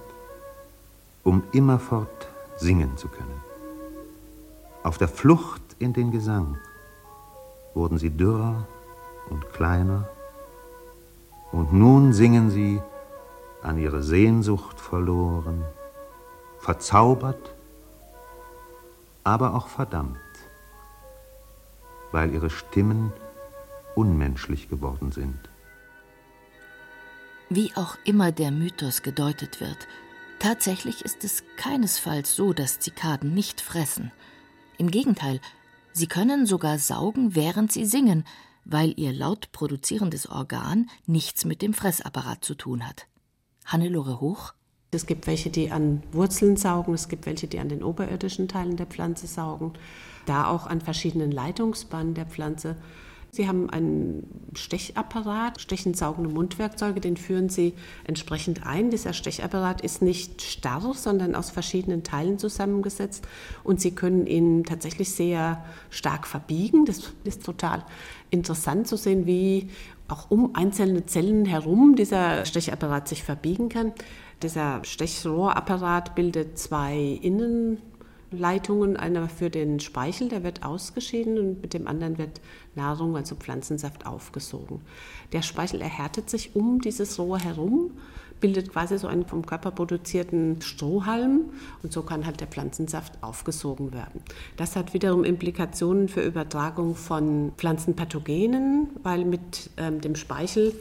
um 1.25 1.43
immerfort 1.51 2.29
singen 2.55 2.95
zu 2.95 3.09
können. 3.09 3.43
Auf 4.83 4.97
der 4.97 5.09
Flucht 5.09 5.61
in 5.79 5.91
den 5.91 6.11
Gesang 6.11 6.57
wurden 7.73 7.97
sie 7.97 8.09
dürrer 8.09 8.65
und 9.29 9.49
kleiner, 9.51 10.07
und 11.51 11.73
nun 11.73 12.13
singen 12.13 12.51
sie 12.51 12.81
an 13.61 13.77
ihre 13.77 14.01
Sehnsucht 14.01 14.79
verloren, 14.79 15.65
verzaubert, 16.59 17.53
aber 19.25 19.55
auch 19.55 19.67
verdammt, 19.67 20.15
weil 22.13 22.33
ihre 22.33 22.49
Stimmen 22.49 23.11
unmenschlich 23.93 24.69
geworden 24.69 25.11
sind. 25.11 25.48
Wie 27.51 27.71
auch 27.75 27.97
immer 28.05 28.31
der 28.31 28.51
Mythos 28.51 29.01
gedeutet 29.01 29.59
wird, 29.59 29.87
tatsächlich 30.37 31.01
ist 31.03 31.23
es 31.23 31.43
keinesfalls 31.57 32.35
so, 32.35 32.53
dass 32.53 32.79
Zikaden 32.79 33.33
nicht 33.33 33.59
fressen. 33.59 34.11
Im 34.77 34.91
Gegenteil, 34.91 35.41
sie 35.91 36.05
können 36.05 36.45
sogar 36.45 36.77
saugen, 36.77 37.33
während 37.33 37.71
sie 37.71 37.85
singen, 37.85 38.23
weil 38.65 38.93
ihr 38.97 39.11
laut 39.13 39.51
produzierendes 39.51 40.29
Organ 40.29 40.91
nichts 41.07 41.43
mit 41.43 41.63
dem 41.63 41.73
Fressapparat 41.73 42.45
zu 42.45 42.53
tun 42.53 42.87
hat. 42.87 43.07
Hannelore 43.65 44.21
Hoch. 44.21 44.53
Es 44.91 45.07
gibt 45.07 45.25
welche, 45.25 45.49
die 45.49 45.71
an 45.71 46.03
Wurzeln 46.11 46.55
saugen, 46.55 46.93
es 46.93 47.07
gibt 47.07 47.25
welche, 47.25 47.47
die 47.47 47.59
an 47.59 47.69
den 47.69 47.83
oberirdischen 47.83 48.47
Teilen 48.47 48.77
der 48.77 48.85
Pflanze 48.85 49.25
saugen, 49.25 49.73
da 50.27 50.45
auch 50.45 50.67
an 50.67 50.81
verschiedenen 50.81 51.31
Leitungsbahnen 51.31 52.13
der 52.13 52.27
Pflanze. 52.27 52.75
Sie 53.31 53.47
haben 53.47 53.69
einen 53.69 54.49
Stechapparat, 54.55 55.61
stechensaugende 55.61 56.29
Mundwerkzeuge, 56.29 56.99
den 56.99 57.17
führen 57.17 57.49
Sie 57.49 57.73
entsprechend 58.05 58.65
ein. 58.65 58.89
Dieser 58.89 59.13
Stechapparat 59.13 59.81
ist 59.81 60.01
nicht 60.01 60.41
starr, 60.41 60.93
sondern 60.95 61.35
aus 61.35 61.51
verschiedenen 61.51 62.03
Teilen 62.03 62.39
zusammengesetzt 62.39 63.27
und 63.63 63.79
Sie 63.79 63.91
können 63.91 64.25
ihn 64.25 64.63
tatsächlich 64.63 65.11
sehr 65.11 65.63
stark 65.89 66.25
verbiegen. 66.25 66.85
Das 66.85 67.13
ist 67.23 67.43
total 67.43 67.85
interessant 68.31 68.87
zu 68.87 68.97
sehen, 68.97 69.25
wie 69.25 69.69
auch 70.07 70.31
um 70.31 70.55
einzelne 70.55 71.05
Zellen 71.05 71.45
herum 71.45 71.95
dieser 71.95 72.45
Stechapparat 72.45 73.07
sich 73.07 73.23
verbiegen 73.23 73.69
kann. 73.69 73.93
Dieser 74.41 74.83
Stechrohrapparat 74.83 76.15
bildet 76.15 76.57
zwei 76.57 77.19
Innen 77.21 77.77
Leitungen, 78.31 78.95
einer 78.97 79.27
für 79.27 79.49
den 79.49 79.79
Speichel, 79.79 80.29
der 80.29 80.43
wird 80.43 80.63
ausgeschieden 80.63 81.37
und 81.37 81.61
mit 81.61 81.73
dem 81.73 81.87
anderen 81.87 82.17
wird 82.17 82.41
Nahrung, 82.75 83.15
also 83.15 83.35
Pflanzensaft, 83.35 84.05
aufgesogen. 84.05 84.81
Der 85.33 85.41
Speichel 85.41 85.81
erhärtet 85.81 86.29
sich 86.29 86.55
um 86.55 86.79
dieses 86.81 87.17
Rohr 87.17 87.39
herum, 87.39 87.91
bildet 88.39 88.71
quasi 88.71 88.97
so 88.97 89.07
einen 89.07 89.25
vom 89.25 89.45
Körper 89.45 89.71
produzierten 89.71 90.61
Strohhalm 90.61 91.49
und 91.83 91.91
so 91.91 92.03
kann 92.03 92.25
halt 92.25 92.39
der 92.39 92.47
Pflanzensaft 92.47 93.21
aufgesogen 93.21 93.93
werden. 93.93 94.21
Das 94.57 94.75
hat 94.75 94.93
wiederum 94.93 95.23
Implikationen 95.23 96.07
für 96.07 96.21
Übertragung 96.21 96.95
von 96.95 97.51
Pflanzenpathogenen, 97.57 98.89
weil 99.03 99.25
mit 99.25 99.71
ähm, 99.77 100.01
dem 100.01 100.15
Speichel 100.15 100.73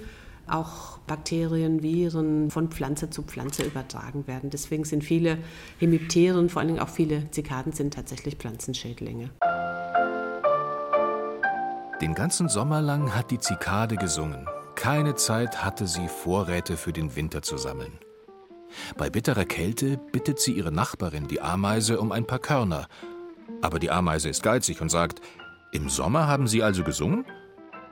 auch 0.50 0.98
Bakterien, 1.06 1.82
Viren 1.82 2.50
von 2.50 2.68
Pflanze 2.68 3.10
zu 3.10 3.22
Pflanze 3.22 3.64
übertragen 3.64 4.26
werden. 4.26 4.50
Deswegen 4.50 4.84
sind 4.84 5.04
viele 5.04 5.38
Hemipteren, 5.78 6.48
vor 6.48 6.60
allen 6.60 6.68
Dingen 6.68 6.80
auch 6.80 6.88
viele 6.88 7.30
Zikaden, 7.30 7.72
sind 7.72 7.94
tatsächlich 7.94 8.36
Pflanzenschädlinge. 8.36 9.30
Den 12.00 12.14
ganzen 12.14 12.48
Sommer 12.48 12.80
lang 12.80 13.14
hat 13.14 13.30
die 13.30 13.40
Zikade 13.40 13.96
gesungen. 13.96 14.46
Keine 14.76 15.16
Zeit 15.16 15.64
hatte 15.64 15.88
sie, 15.88 16.06
Vorräte 16.06 16.76
für 16.76 16.92
den 16.92 17.16
Winter 17.16 17.42
zu 17.42 17.56
sammeln. 17.56 17.98
Bei 18.96 19.10
bitterer 19.10 19.44
Kälte 19.44 19.98
bittet 20.12 20.38
sie 20.38 20.52
ihre 20.52 20.70
Nachbarin, 20.70 21.26
die 21.26 21.40
Ameise, 21.40 22.00
um 22.00 22.12
ein 22.12 22.26
paar 22.26 22.38
Körner. 22.38 22.86
Aber 23.62 23.80
die 23.80 23.90
Ameise 23.90 24.28
ist 24.28 24.42
geizig 24.42 24.80
und 24.80 24.90
sagt: 24.90 25.20
Im 25.72 25.88
Sommer 25.88 26.28
haben 26.28 26.46
Sie 26.46 26.62
also 26.62 26.84
gesungen? 26.84 27.24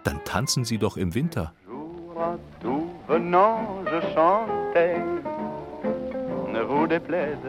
Dann 0.05 0.25
tanzen 0.25 0.65
Sie 0.65 0.79
doch 0.79 0.97
im 0.97 1.15
Winter 1.15 1.53
moi, 2.17 2.39
tout 2.61 2.89
venant, 3.09 3.85
je 3.85 4.01
chantais. 4.15 4.99
Ne 6.53 6.63
vous 6.63 6.87
déplaise, 6.87 7.47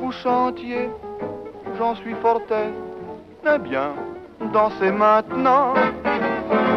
vous 0.00 0.12
chantiez, 0.12 0.90
j'en 1.78 1.94
suis 1.96 2.14
fortais. 2.16 2.70
Eh 3.44 3.58
bien, 3.58 3.94
dansez 4.52 4.92
maintenant. 4.92 5.74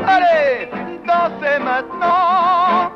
Allez, 0.05 0.69
dansez 1.05 1.59
maintenant. 1.59 2.91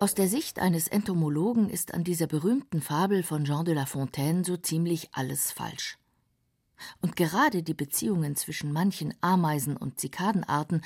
Aus 0.00 0.14
der 0.14 0.28
Sicht 0.28 0.58
eines 0.60 0.88
Entomologen 0.88 1.68
ist 1.68 1.94
an 1.94 2.04
dieser 2.04 2.26
berühmten 2.26 2.80
Fabel 2.80 3.22
von 3.22 3.44
Jean 3.44 3.64
de 3.64 3.74
La 3.74 3.86
Fontaine 3.86 4.44
so 4.44 4.56
ziemlich 4.56 5.10
alles 5.12 5.52
falsch. 5.52 5.98
Und 7.02 7.16
gerade 7.16 7.62
die 7.62 7.74
Beziehungen 7.74 8.34
zwischen 8.36 8.72
manchen 8.72 9.12
Ameisen- 9.20 9.76
und 9.76 10.00
Zikadenarten 10.00 10.80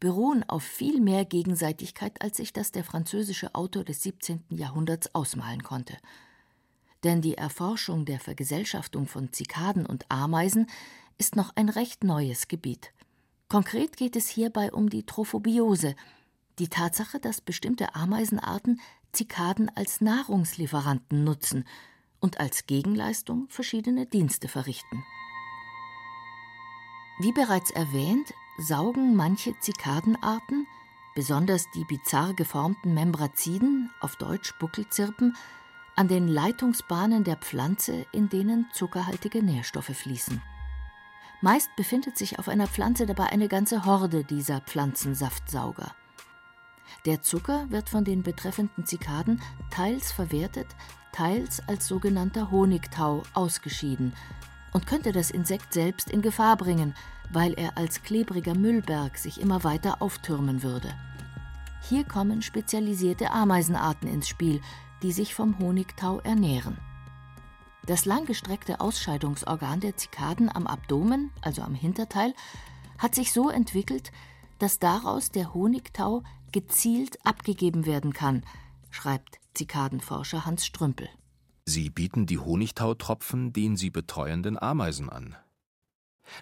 beruhen 0.00 0.48
auf 0.48 0.62
viel 0.62 1.00
mehr 1.00 1.24
Gegenseitigkeit, 1.24 2.20
als 2.22 2.36
sich 2.36 2.52
das 2.52 2.72
der 2.72 2.84
französische 2.84 3.54
Autor 3.54 3.84
des 3.84 4.02
17. 4.02 4.44
Jahrhunderts 4.50 5.14
ausmalen 5.14 5.62
konnte. 5.62 5.96
Denn 7.04 7.22
die 7.22 7.36
Erforschung 7.36 8.04
der 8.04 8.20
Vergesellschaftung 8.20 9.06
von 9.06 9.32
Zikaden 9.32 9.86
und 9.86 10.10
Ameisen 10.10 10.68
ist 11.18 11.36
noch 11.36 11.54
ein 11.56 11.68
recht 11.68 12.04
neues 12.04 12.48
Gebiet. 12.48 12.92
Konkret 13.48 13.96
geht 13.96 14.16
es 14.16 14.28
hierbei 14.28 14.72
um 14.72 14.90
die 14.90 15.04
Trophobiose, 15.04 15.94
die 16.58 16.68
Tatsache, 16.68 17.20
dass 17.20 17.40
bestimmte 17.40 17.94
Ameisenarten 17.94 18.80
Zikaden 19.12 19.70
als 19.74 20.00
Nahrungslieferanten 20.00 21.24
nutzen 21.24 21.64
und 22.20 22.40
als 22.40 22.66
Gegenleistung 22.66 23.46
verschiedene 23.48 24.06
Dienste 24.06 24.48
verrichten. 24.48 25.04
Wie 27.18 27.32
bereits 27.32 27.70
erwähnt, 27.70 28.34
saugen 28.58 29.14
manche 29.14 29.58
Zikadenarten, 29.60 30.66
besonders 31.14 31.70
die 31.74 31.84
bizarr 31.84 32.34
geformten 32.34 32.94
Membraziden, 32.94 33.90
auf 34.00 34.16
Deutsch 34.16 34.54
Buckelzirpen, 34.58 35.36
an 35.94 36.08
den 36.08 36.28
Leitungsbahnen 36.28 37.24
der 37.24 37.36
Pflanze, 37.36 38.06
in 38.12 38.28
denen 38.28 38.66
zuckerhaltige 38.72 39.42
Nährstoffe 39.42 39.96
fließen. 39.96 40.42
Meist 41.40 41.74
befindet 41.76 42.16
sich 42.16 42.38
auf 42.38 42.48
einer 42.48 42.66
Pflanze 42.66 43.06
dabei 43.06 43.26
eine 43.26 43.48
ganze 43.48 43.84
Horde 43.84 44.24
dieser 44.24 44.60
Pflanzensaftsauger. 44.60 45.94
Der 47.04 47.22
Zucker 47.22 47.70
wird 47.70 47.88
von 47.88 48.04
den 48.04 48.22
betreffenden 48.22 48.86
Zikaden 48.86 49.40
teils 49.70 50.12
verwertet, 50.12 50.68
teils 51.12 51.66
als 51.68 51.86
sogenannter 51.86 52.50
Honigtau 52.50 53.22
ausgeschieden 53.32 54.14
und 54.72 54.86
könnte 54.86 55.12
das 55.12 55.30
Insekt 55.30 55.72
selbst 55.72 56.10
in 56.10 56.20
Gefahr 56.20 56.56
bringen, 56.56 56.94
weil 57.32 57.54
er 57.54 57.76
als 57.76 58.02
klebriger 58.02 58.54
Müllberg 58.54 59.18
sich 59.18 59.40
immer 59.40 59.64
weiter 59.64 60.02
auftürmen 60.02 60.62
würde. 60.62 60.94
Hier 61.88 62.04
kommen 62.04 62.42
spezialisierte 62.42 63.30
Ameisenarten 63.30 64.08
ins 64.08 64.28
Spiel, 64.28 64.60
die 65.02 65.12
sich 65.12 65.34
vom 65.34 65.58
Honigtau 65.58 66.20
ernähren. 66.20 66.78
Das 67.86 68.04
langgestreckte 68.04 68.80
Ausscheidungsorgan 68.80 69.80
der 69.80 69.96
Zikaden 69.96 70.54
am 70.54 70.66
Abdomen, 70.66 71.30
also 71.42 71.62
am 71.62 71.74
Hinterteil, 71.74 72.34
hat 72.98 73.14
sich 73.14 73.32
so 73.32 73.48
entwickelt, 73.50 74.10
dass 74.58 74.78
daraus 74.78 75.30
der 75.30 75.54
Honigtau 75.54 76.24
gezielt 76.50 77.24
abgegeben 77.24 77.86
werden 77.86 78.12
kann, 78.12 78.42
schreibt 78.90 79.38
Zikadenforscher 79.54 80.46
Hans 80.46 80.66
Strümpel. 80.66 81.08
Sie 81.64 81.90
bieten 81.90 82.26
die 82.26 82.38
Honigtautropfen 82.38 83.52
den 83.52 83.76
sie 83.76 83.90
betreuenden 83.90 84.60
Ameisen 84.60 85.08
an. 85.10 85.36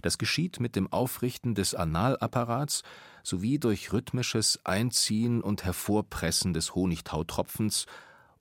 Das 0.03 0.19
geschieht 0.19 0.61
mit 0.61 0.77
dem 0.77 0.93
Aufrichten 0.93 1.55
des 1.55 1.75
Analapparats 1.75 2.83
sowie 3.23 3.59
durch 3.59 3.93
rhythmisches 3.93 4.61
Einziehen 4.65 5.41
und 5.43 5.65
Hervorpressen 5.65 6.53
des 6.53 6.75
Honigtautropfens 6.75 7.87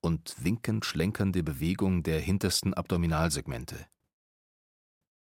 und 0.01 0.35
winkend 0.39 0.85
schlenkernde 0.85 1.43
Bewegung 1.43 2.03
der 2.03 2.19
hintersten 2.19 2.73
Abdominalsegmente. 2.73 3.87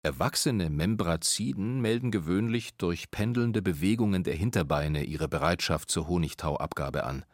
Erwachsene 0.05 0.71
Membraziden 0.71 1.81
melden 1.81 2.13
gewöhnlich 2.13 2.77
durch 2.77 3.11
pendelnde 3.11 3.63
Bewegungen 3.63 4.23
der 4.23 4.35
Hinterbeine 4.35 5.03
ihre 5.03 5.29
Bereitschaft 5.29 5.91
zur 5.91 6.07
Honigtauabgabe 6.07 7.05
an. 7.05 7.25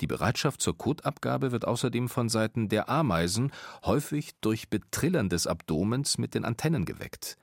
Die 0.00 0.06
Bereitschaft 0.06 0.62
zur 0.62 0.76
Kotabgabe 0.76 1.52
wird 1.52 1.66
außerdem 1.66 2.08
von 2.08 2.28
Seiten 2.28 2.68
der 2.68 2.88
Ameisen 2.88 3.52
häufig 3.84 4.32
durch 4.40 4.68
Betrillern 4.68 5.28
des 5.28 5.46
Abdomens 5.46 6.18
mit 6.18 6.34
den 6.34 6.44
Antennen 6.44 6.84
geweckt. 6.84 7.36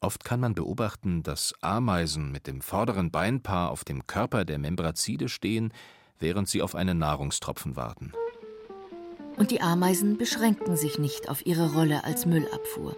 Oft 0.00 0.24
kann 0.24 0.40
man 0.40 0.54
beobachten, 0.54 1.22
dass 1.22 1.54
Ameisen 1.60 2.32
mit 2.32 2.46
dem 2.46 2.62
vorderen 2.62 3.10
Beinpaar 3.10 3.70
auf 3.70 3.84
dem 3.84 4.06
Körper 4.06 4.46
der 4.46 4.58
Membrazide 4.58 5.28
stehen, 5.28 5.72
während 6.18 6.48
sie 6.48 6.62
auf 6.62 6.74
einen 6.74 6.98
Nahrungstropfen 6.98 7.76
warten. 7.76 8.12
Und 9.36 9.50
die 9.50 9.60
Ameisen 9.60 10.16
beschränken 10.16 10.76
sich 10.76 10.98
nicht 10.98 11.28
auf 11.28 11.44
ihre 11.44 11.74
Rolle 11.74 12.04
als 12.04 12.26
Müllabfuhr. 12.26 12.96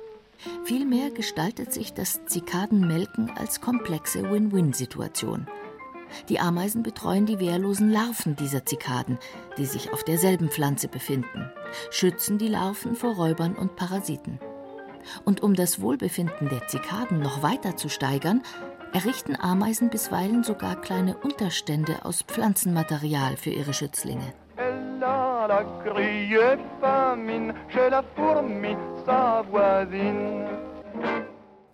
Vielmehr 0.65 1.11
gestaltet 1.11 1.73
sich 1.73 1.93
das 1.93 2.25
Zikadenmelken 2.27 3.31
als 3.31 3.61
komplexe 3.61 4.31
Win-Win-Situation. 4.31 5.47
Die 6.29 6.41
Ameisen 6.41 6.83
betreuen 6.83 7.27
die 7.27 7.39
wehrlosen 7.39 7.91
Larven 7.91 8.37
dieser 8.37 8.65
Zikaden, 8.65 9.19
die 9.59 9.67
sich 9.67 9.93
auf 9.93 10.05
derselben 10.05 10.49
Pflanze 10.49 10.89
befinden, 10.89 11.51
schützen 11.91 12.39
die 12.39 12.49
Larven 12.49 12.95
vor 12.95 13.15
Räubern 13.15 13.55
und 13.55 13.77
Parasiten. 13.77 14.39
Und 15.25 15.43
um 15.43 15.55
das 15.55 15.81
Wohlbefinden 15.81 16.49
der 16.49 16.67
Zikaden 16.69 17.21
noch 17.21 17.43
weiter 17.43 17.77
zu 17.77 17.89
steigern, 17.89 18.43
errichten 18.93 19.37
Ameisen 19.37 19.91
bisweilen 19.91 20.45
sogar 20.45 20.81
kleine 20.81 21.17
Unterstände 21.17 22.05
aus 22.05 22.23
Pflanzenmaterial 22.23 23.37
für 23.37 23.51
ihre 23.51 23.75
Schützlinge. 23.75 24.33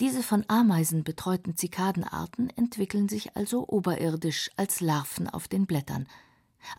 Diese 0.00 0.22
von 0.22 0.44
Ameisen 0.46 1.02
betreuten 1.02 1.56
Zikadenarten 1.56 2.50
entwickeln 2.56 3.08
sich 3.08 3.36
also 3.36 3.66
oberirdisch 3.66 4.48
als 4.56 4.80
Larven 4.80 5.28
auf 5.28 5.48
den 5.48 5.66
Blättern. 5.66 6.06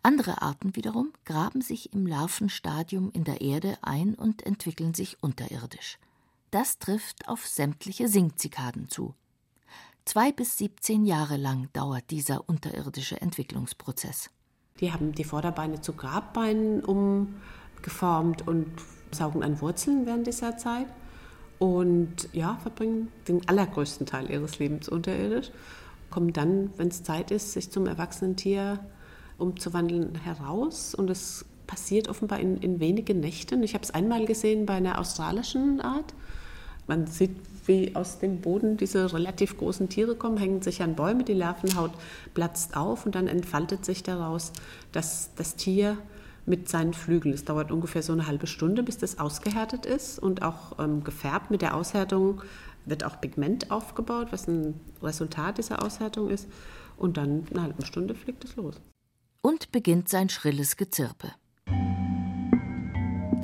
Andere 0.04 0.42
Arten 0.42 0.78
wiederum 0.78 1.12
graben 1.26 1.60
sich 1.62 1.92
im 1.92 2.08
Larvenstadium 2.08 3.12
in 3.12 3.26
der 3.26 3.42
Erde 3.42 3.78
ein 3.82 4.16
und 4.16 4.46
entwickeln 4.46 4.94
sich 4.94 5.22
unterirdisch. 5.22 6.00
Das 6.52 6.80
trifft 6.80 7.28
auf 7.28 7.46
sämtliche 7.46 8.08
Singzikaden 8.08 8.88
zu. 8.88 9.14
Zwei 10.06 10.32
bis 10.32 10.58
17 10.58 11.06
Jahre 11.06 11.36
lang 11.36 11.68
dauert 11.74 12.10
dieser 12.12 12.48
unterirdische 12.48 13.20
Entwicklungsprozess. 13.20 14.30
Die 14.80 14.94
haben 14.94 15.12
die 15.12 15.26
Vorderbeine 15.26 15.82
zu 15.82 15.92
Grabbeinen 15.92 16.86
umgeformt 16.86 18.48
und 18.48 18.72
saugen 19.12 19.44
an 19.44 19.60
Wurzeln 19.60 20.06
während 20.06 20.26
dieser 20.26 20.58
Zeit 20.58 20.88
und 21.60 22.30
ja, 22.32 22.58
verbringen 22.62 23.10
den 23.28 23.48
allergrößten 23.48 24.06
Teil 24.06 24.32
ihres 24.32 24.60
Lebens 24.60 24.90
unterirdisch, 24.90 25.52
kommen 26.10 26.34
dann, 26.34 26.72
wenn 26.78 26.88
es 26.88 27.04
Zeit 27.04 27.32
ist, 27.32 27.52
sich 27.52 27.70
zum 27.70 27.86
erwachsenen 27.86 28.36
Tier 28.36 28.80
umzuwandeln, 29.38 30.16
heraus 30.16 30.96
und 30.96 31.10
es 31.10 31.46
passiert 31.68 32.08
offenbar 32.10 32.40
in, 32.40 32.58
in 32.58 32.80
wenigen 32.80 33.20
Nächten. 33.20 33.62
Ich 33.62 33.74
habe 33.74 33.84
es 33.84 33.92
einmal 33.92 34.26
gesehen 34.26 34.66
bei 34.66 34.74
einer 34.74 35.00
australischen 35.00 35.82
Art. 35.82 36.16
Man 36.88 37.06
sieht, 37.06 37.36
wie 37.68 37.96
aus 37.96 38.18
dem 38.18 38.42
Boden 38.42 38.78
diese 38.78 39.14
relativ 39.14 39.58
großen 39.58 39.90
Tiere 39.90 40.16
kommen, 40.16 40.38
hängen 40.38 40.64
sich 40.64 40.82
an 40.82 40.96
Bäume, 40.96 41.24
die 41.24 41.36
Larvenhaut 41.36 41.92
platzt 42.34 42.76
auf 42.76 43.06
und 43.06 43.14
dann 43.14 43.28
entfaltet 43.28 43.86
sich 43.86 44.02
daraus, 44.02 44.52
dass 44.92 45.30
das 45.36 45.56
Tier 45.56 45.98
mit 46.46 46.70
seinen 46.70 46.94
Flügeln. 46.94 47.34
Es 47.34 47.46
dauert 47.46 47.72
ungefähr 47.72 48.04
so 48.04 48.14
eine 48.14 48.28
halbe 48.28 48.48
Stunde, 48.48 48.84
bis 48.84 48.98
das 48.98 49.20
ausgehärtet 49.20 49.86
ist 49.86 50.20
und 50.20 50.42
auch 50.42 50.80
ähm, 50.80 51.04
gefärbt. 51.04 51.52
Mit 51.52 51.62
der 51.62 51.76
Aushärtung 51.76 52.42
wird 52.86 53.04
auch 53.04 53.22
Pigment 53.22 53.72
aufgebaut, 53.72 54.28
was 54.32 54.48
ein 54.48 54.80
Resultat 55.02 55.58
dieser 55.58 55.84
Aushärtung 55.84 56.30
ist. 56.30 56.48
Und 56.98 57.18
dann 57.18 57.46
eine 57.52 57.64
halbe 57.64 57.86
Stunde 57.86 58.16
fliegt 58.16 58.44
es 58.44 58.56
los. 58.56 58.82
Und 59.42 59.72
beginnt 59.72 60.10
sein 60.10 60.30
schrilles 60.30 60.76
Gezirpe. 60.76 61.32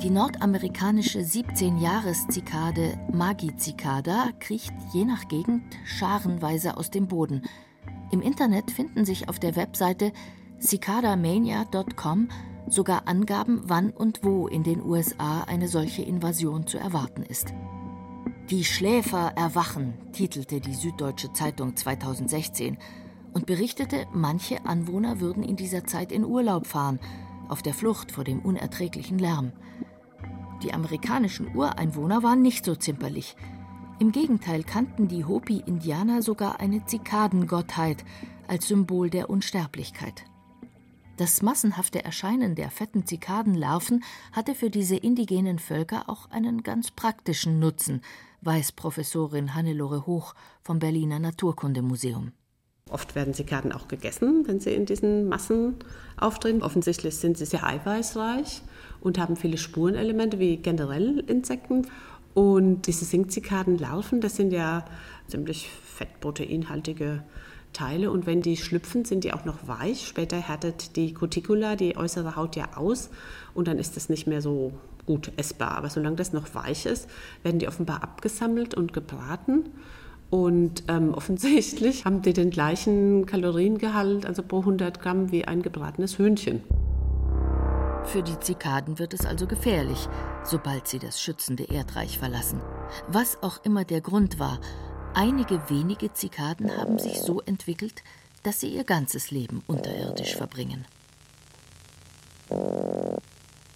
Die 0.02 0.10
nordamerikanische 0.10 1.20
17-Jahres-Zikade 1.20 2.98
Magicicada 3.14 4.28
kriecht 4.40 4.74
je 4.92 5.06
nach 5.06 5.26
Gegend 5.28 5.62
scharenweise 5.86 6.76
aus 6.76 6.90
dem 6.90 7.08
Boden. 7.08 7.42
Im 8.12 8.20
Internet 8.20 8.70
finden 8.70 9.06
sich 9.06 9.30
auf 9.30 9.38
der 9.38 9.56
Webseite 9.56 10.12
cicadamania.com 10.60 12.28
sogar 12.68 13.06
Angaben, 13.06 13.62
wann 13.64 13.90
und 13.90 14.24
wo 14.24 14.48
in 14.48 14.62
den 14.62 14.82
USA 14.82 15.42
eine 15.42 15.68
solche 15.68 16.02
Invasion 16.02 16.66
zu 16.66 16.78
erwarten 16.78 17.22
ist. 17.22 17.52
Die 18.50 18.64
Schläfer 18.64 19.32
erwachen, 19.36 19.94
titelte 20.12 20.60
die 20.60 20.74
Süddeutsche 20.74 21.32
Zeitung 21.32 21.74
2016 21.74 22.78
und 23.32 23.46
berichtete, 23.46 24.06
manche 24.12 24.64
Anwohner 24.64 25.20
würden 25.20 25.42
in 25.42 25.56
dieser 25.56 25.84
Zeit 25.84 26.12
in 26.12 26.24
Urlaub 26.24 26.66
fahren, 26.66 27.00
auf 27.48 27.62
der 27.62 27.74
Flucht 27.74 28.12
vor 28.12 28.24
dem 28.24 28.40
unerträglichen 28.40 29.18
Lärm. 29.18 29.52
Die 30.62 30.72
amerikanischen 30.72 31.54
Ureinwohner 31.54 32.22
waren 32.22 32.40
nicht 32.40 32.64
so 32.64 32.74
zimperlich. 32.74 33.36
Im 33.98 34.12
Gegenteil 34.12 34.62
kannten 34.62 35.08
die 35.08 35.24
Hopi-Indianer 35.24 36.22
sogar 36.22 36.60
eine 36.60 36.84
Zikadengottheit 36.84 38.04
als 38.46 38.68
Symbol 38.68 39.10
der 39.10 39.28
Unsterblichkeit. 39.28 40.24
Das 41.16 41.40
massenhafte 41.40 42.04
Erscheinen 42.04 42.54
der 42.56 42.70
fetten 42.70 43.06
Zikadenlarven 43.06 44.04
hatte 44.32 44.54
für 44.54 44.68
diese 44.68 44.96
indigenen 44.96 45.58
Völker 45.58 46.10
auch 46.10 46.30
einen 46.30 46.62
ganz 46.62 46.90
praktischen 46.90 47.58
Nutzen, 47.58 48.02
weiß 48.42 48.72
Professorin 48.72 49.54
Hannelore 49.54 50.04
Hoch 50.04 50.34
vom 50.62 50.78
Berliner 50.78 51.18
Naturkundemuseum. 51.18 52.32
Oft 52.90 53.14
werden 53.14 53.32
Zikaden 53.32 53.72
auch 53.72 53.88
gegessen, 53.88 54.46
wenn 54.46 54.60
sie 54.60 54.74
in 54.74 54.84
diesen 54.84 55.28
Massen 55.28 55.76
auftreten. 56.18 56.62
Offensichtlich 56.62 57.16
sind 57.16 57.38
sie 57.38 57.46
sehr 57.46 57.64
eiweißreich 57.64 58.60
und 59.00 59.18
haben 59.18 59.36
viele 59.36 59.56
Spurenelemente 59.56 60.38
wie 60.38 60.58
generell 60.58 61.20
Insekten. 61.20 61.86
Und 62.34 62.82
diese 62.82 63.06
Singzikadenlarven, 63.06 64.20
das 64.20 64.36
sind 64.36 64.52
ja 64.52 64.84
ziemlich 65.26 65.70
fettproteinhaltige 65.70 67.24
Teile. 67.76 68.10
Und 68.10 68.26
wenn 68.26 68.40
die 68.40 68.56
schlüpfen, 68.56 69.04
sind 69.04 69.24
die 69.24 69.32
auch 69.32 69.44
noch 69.44 69.68
weich. 69.68 70.06
Später 70.06 70.36
härtet 70.38 70.96
die 70.96 71.12
Cuticula, 71.12 71.76
die 71.76 71.96
äußere 71.96 72.34
Haut 72.34 72.56
ja 72.56 72.76
aus 72.76 73.10
und 73.54 73.68
dann 73.68 73.78
ist 73.78 73.96
das 73.96 74.08
nicht 74.08 74.26
mehr 74.26 74.40
so 74.40 74.72
gut 75.04 75.30
essbar. 75.36 75.72
Aber 75.72 75.90
solange 75.90 76.16
das 76.16 76.32
noch 76.32 76.54
weich 76.54 76.86
ist, 76.86 77.08
werden 77.42 77.58
die 77.58 77.68
offenbar 77.68 78.02
abgesammelt 78.02 78.74
und 78.74 78.92
gebraten. 78.92 79.70
Und 80.30 80.84
ähm, 80.88 81.12
offensichtlich 81.14 82.04
haben 82.04 82.22
die 82.22 82.32
den 82.32 82.50
gleichen 82.50 83.26
Kaloriengehalt, 83.26 84.24
also 84.24 84.42
pro 84.42 84.60
100 84.60 85.00
Gramm, 85.00 85.30
wie 85.30 85.44
ein 85.44 85.62
gebratenes 85.62 86.18
Hühnchen. 86.18 86.62
Für 88.04 88.22
die 88.22 88.38
Zikaden 88.38 88.98
wird 89.00 89.14
es 89.14 89.26
also 89.26 89.46
gefährlich, 89.46 90.08
sobald 90.44 90.86
sie 90.86 91.00
das 91.00 91.20
schützende 91.20 91.64
Erdreich 91.64 92.18
verlassen. 92.18 92.60
Was 93.08 93.42
auch 93.42 93.64
immer 93.64 93.84
der 93.84 94.00
Grund 94.00 94.38
war, 94.38 94.60
einige 95.16 95.70
wenige 95.70 96.12
Zikaden 96.12 96.76
haben 96.76 96.98
sich 96.98 97.20
so 97.20 97.40
entwickelt, 97.40 98.04
dass 98.42 98.60
sie 98.60 98.68
ihr 98.68 98.84
ganzes 98.84 99.30
Leben 99.30 99.62
unterirdisch 99.66 100.36
verbringen. 100.36 100.84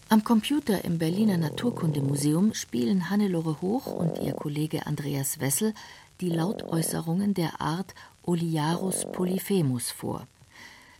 Am 0.08 0.22
Computer 0.22 0.84
im 0.84 0.98
Berliner 0.98 1.38
Naturkundemuseum 1.38 2.54
spielen 2.54 3.10
Hannelore 3.10 3.60
Hoch 3.62 3.86
und 3.86 4.18
ihr 4.18 4.34
Kollege 4.34 4.86
Andreas 4.86 5.40
Wessel 5.40 5.72
die 6.20 6.28
Lautäußerungen 6.28 7.32
der 7.32 7.60
Art 7.60 7.94
Oliarus 8.22 9.06
polyphemus 9.10 9.90
vor. 9.90 10.26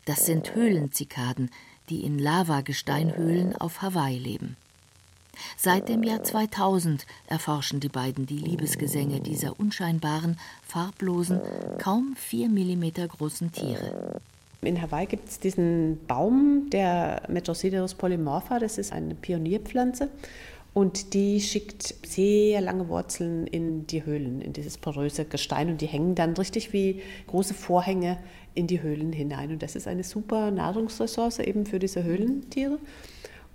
Das 0.07 0.25
sind 0.25 0.55
Höhlenzikaden, 0.55 1.51
die 1.91 2.05
in 2.05 2.19
Lavagesteinhöhlen 2.19 3.55
auf 3.57 3.83
Hawaii 3.83 4.19
leben. 4.19 4.57
Seit 5.57 5.89
dem 5.89 6.03
Jahr 6.03 6.23
2000 6.23 7.07
erforschen 7.27 7.81
die 7.81 7.89
beiden 7.89 8.27
die 8.27 8.39
Liebesgesänge 8.39 9.21
dieser 9.21 9.59
unscheinbaren, 9.59 10.39
farblosen, 10.67 11.41
kaum 11.79 12.15
vier 12.17 12.49
Millimeter 12.49 13.07
großen 13.09 13.53
Tiere. 13.53 14.21
In 14.63 14.81
Hawaii 14.81 15.07
gibt 15.07 15.29
es 15.29 15.39
diesen 15.39 15.99
Baum, 16.07 16.69
der 16.71 17.23
Metrosideros 17.29 17.95
polymorpha, 17.95 18.59
das 18.59 18.77
ist 18.77 18.93
eine 18.93 19.15
Pionierpflanze. 19.15 20.11
Und 20.73 21.15
die 21.15 21.41
schickt 21.41 21.95
sehr 22.07 22.61
lange 22.61 22.89
Wurzeln 22.89 23.47
in 23.49 23.87
die 23.89 24.05
Höhlen, 24.05 24.41
in 24.41 24.53
dieses 24.53 24.79
poröse 24.79 25.25
Gestein. 25.25 25.69
Und 25.69 25.81
die 25.81 25.87
hängen 25.87 26.15
dann 26.15 26.35
richtig 26.35 26.73
wie 26.73 27.03
große 27.27 27.55
Vorhänge 27.55 28.19
in 28.55 28.69
die 28.69 28.81
Höhlen 28.81 29.13
hinein. 29.13 29.51
Und 29.51 29.63
das 29.63 29.75
ist 29.75 29.89
eine 29.89 30.05
super 30.05 30.51
Nahrungsressource 30.51 31.41
eben 31.41 31.67
für 31.67 31.81
diese 31.81 32.05
Höhlentiere. 32.05 32.79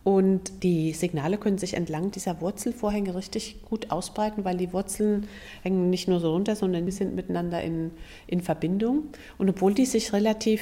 Und 0.06 0.62
die 0.62 0.94
Signale 0.94 1.39
können 1.39 1.58
sich 1.58 1.74
entlang 1.74 2.12
dieser 2.12 2.39
Wurzelvorhänge 2.39 3.15
richtig 3.15 3.63
gut 3.65 3.89
ausbreiten, 3.89 4.46
weil 4.46 4.56
die 4.56 4.72
Wurzeln 4.72 5.28
hängen 5.63 5.89
nicht 5.89 6.08
nur 6.08 6.20
so 6.20 6.32
runter, 6.32 6.56
sondern 6.56 6.86
die 6.86 6.91
sind 6.91 7.15
miteinander 7.15 7.63
in, 7.63 7.89
in 8.28 8.41
Verbindung. 8.41 9.06
Und 9.39 9.50
obwohl 9.50 9.74
die 9.74 9.88
sich 9.88 10.13
relativ 10.13 10.62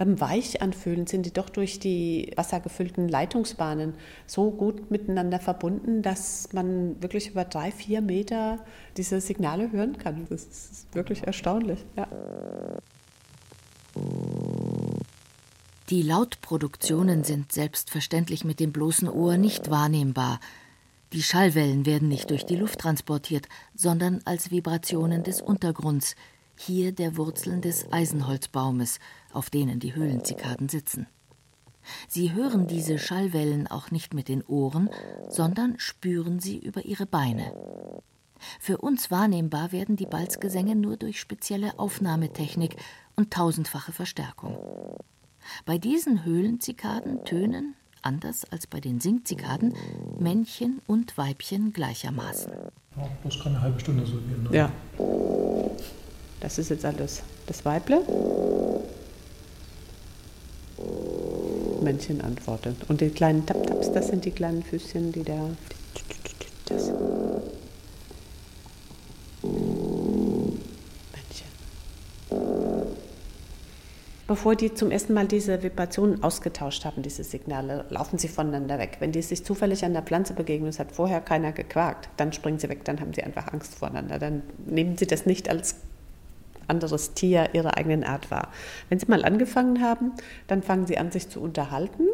ähm, 0.00 0.18
weich 0.18 0.62
anfühlen, 0.62 1.06
sind 1.06 1.26
die 1.26 1.34
doch 1.34 1.50
durch 1.50 1.80
die 1.80 2.32
wassergefüllten 2.34 3.10
Leitungsbahnen 3.10 3.92
so 4.26 4.50
gut 4.50 4.90
miteinander 4.90 5.38
verbunden, 5.38 6.00
dass 6.00 6.50
man 6.54 7.02
wirklich 7.02 7.28
über 7.28 7.44
drei, 7.44 7.72
vier 7.72 8.00
Meter 8.00 8.58
diese 8.96 9.20
Signale 9.20 9.70
hören 9.70 9.98
kann. 9.98 10.26
Das 10.30 10.44
ist 10.44 10.94
wirklich 10.94 11.24
erstaunlich. 11.24 11.84
Ja. 11.94 12.08
Die 15.92 16.00
Lautproduktionen 16.00 17.22
sind 17.22 17.52
selbstverständlich 17.52 18.46
mit 18.46 18.60
dem 18.60 18.72
bloßen 18.72 19.10
Ohr 19.10 19.36
nicht 19.36 19.68
wahrnehmbar. 19.68 20.40
Die 21.12 21.22
Schallwellen 21.22 21.84
werden 21.84 22.08
nicht 22.08 22.30
durch 22.30 22.46
die 22.46 22.56
Luft 22.56 22.78
transportiert, 22.78 23.46
sondern 23.74 24.22
als 24.24 24.50
Vibrationen 24.50 25.22
des 25.22 25.42
Untergrunds, 25.42 26.16
hier 26.56 26.92
der 26.92 27.18
Wurzeln 27.18 27.60
des 27.60 27.92
Eisenholzbaumes, 27.92 29.00
auf 29.34 29.50
denen 29.50 29.80
die 29.80 29.94
Höhlenzikaden 29.94 30.70
sitzen. 30.70 31.08
Sie 32.08 32.32
hören 32.32 32.66
diese 32.66 32.98
Schallwellen 32.98 33.66
auch 33.66 33.90
nicht 33.90 34.14
mit 34.14 34.28
den 34.28 34.42
Ohren, 34.44 34.88
sondern 35.28 35.78
spüren 35.78 36.40
sie 36.40 36.56
über 36.56 36.86
ihre 36.86 37.04
Beine. 37.04 37.52
Für 38.58 38.78
uns 38.78 39.10
wahrnehmbar 39.10 39.72
werden 39.72 39.96
die 39.96 40.06
Balzgesänge 40.06 40.74
nur 40.74 40.96
durch 40.96 41.20
spezielle 41.20 41.78
Aufnahmetechnik 41.78 42.76
und 43.14 43.30
tausendfache 43.30 43.92
Verstärkung. 43.92 44.56
Bei 45.64 45.78
diesen 45.78 46.24
Höhlenzikaden 46.24 47.24
tönen, 47.24 47.74
anders 48.02 48.44
als 48.50 48.66
bei 48.66 48.80
den 48.80 49.00
Singzikaden, 49.00 49.74
Männchen 50.18 50.80
und 50.86 51.16
Weibchen 51.16 51.72
gleichermaßen. 51.72 52.52
Ja, 52.96 53.08
bloß 53.22 53.42
keine 53.42 53.60
halbe 53.60 53.80
Stunde 53.80 54.04
so 54.06 54.16
gehen. 54.16 54.42
Ne? 54.50 54.56
Ja. 54.56 54.72
Das 56.40 56.58
ist 56.58 56.70
jetzt 56.70 56.84
alles 56.84 57.22
das 57.46 57.64
Weible. 57.64 58.02
Männchen 61.82 62.20
antwortet. 62.20 62.76
Und 62.88 63.00
die 63.00 63.10
kleinen 63.10 63.44
Tap-Taps, 63.46 63.92
das 63.92 64.08
sind 64.08 64.24
die 64.24 64.30
kleinen 64.30 64.62
Füßchen, 64.62 65.12
die 65.12 65.22
da. 65.22 65.50
Das. 66.66 66.92
Bevor 74.32 74.56
die 74.56 74.72
zum 74.72 74.90
ersten 74.90 75.12
Mal 75.12 75.26
diese 75.26 75.62
Vibrationen 75.62 76.22
ausgetauscht 76.22 76.86
haben, 76.86 77.02
diese 77.02 77.22
Signale, 77.22 77.84
laufen 77.90 78.16
sie 78.16 78.28
voneinander 78.28 78.78
weg. 78.78 78.96
Wenn 78.98 79.12
die 79.12 79.20
sich 79.20 79.44
zufällig 79.44 79.84
an 79.84 79.92
der 79.92 80.00
Pflanze 80.00 80.32
begegnen, 80.32 80.70
es 80.70 80.78
hat 80.78 80.90
vorher 80.90 81.20
keiner 81.20 81.52
gequakt, 81.52 82.08
dann 82.16 82.32
springen 82.32 82.58
sie 82.58 82.70
weg, 82.70 82.82
dann 82.86 82.98
haben 82.98 83.12
sie 83.12 83.22
einfach 83.22 83.52
Angst 83.52 83.74
voneinander. 83.74 84.18
Dann 84.18 84.42
nehmen 84.64 84.96
sie 84.96 85.06
das 85.06 85.26
nicht 85.26 85.50
als 85.50 85.74
anderes 86.66 87.12
Tier 87.12 87.50
ihrer 87.52 87.76
eigenen 87.76 88.04
Art 88.04 88.30
wahr. 88.30 88.48
Wenn 88.88 88.98
sie 88.98 89.04
mal 89.06 89.22
angefangen 89.22 89.82
haben, 89.82 90.12
dann 90.46 90.62
fangen 90.62 90.86
sie 90.86 90.96
an, 90.96 91.12
sich 91.12 91.28
zu 91.28 91.42
unterhalten. 91.42 92.04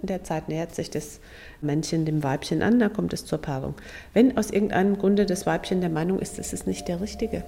In 0.00 0.06
der 0.06 0.24
Zeit 0.24 0.48
nähert 0.48 0.74
sich 0.74 0.88
das 0.88 1.20
Männchen 1.60 2.06
dem 2.06 2.22
Weibchen 2.22 2.62
an, 2.62 2.78
da 2.78 2.88
kommt 2.88 3.12
es 3.12 3.26
zur 3.26 3.38
Paarung. 3.38 3.74
Wenn 4.14 4.38
aus 4.38 4.48
irgendeinem 4.48 4.96
Grunde 4.96 5.26
das 5.26 5.44
Weibchen 5.44 5.82
der 5.82 5.90
Meinung 5.90 6.20
ist, 6.20 6.38
es 6.38 6.54
ist 6.54 6.66
nicht 6.66 6.88
der 6.88 7.02
Richtige, 7.02 7.44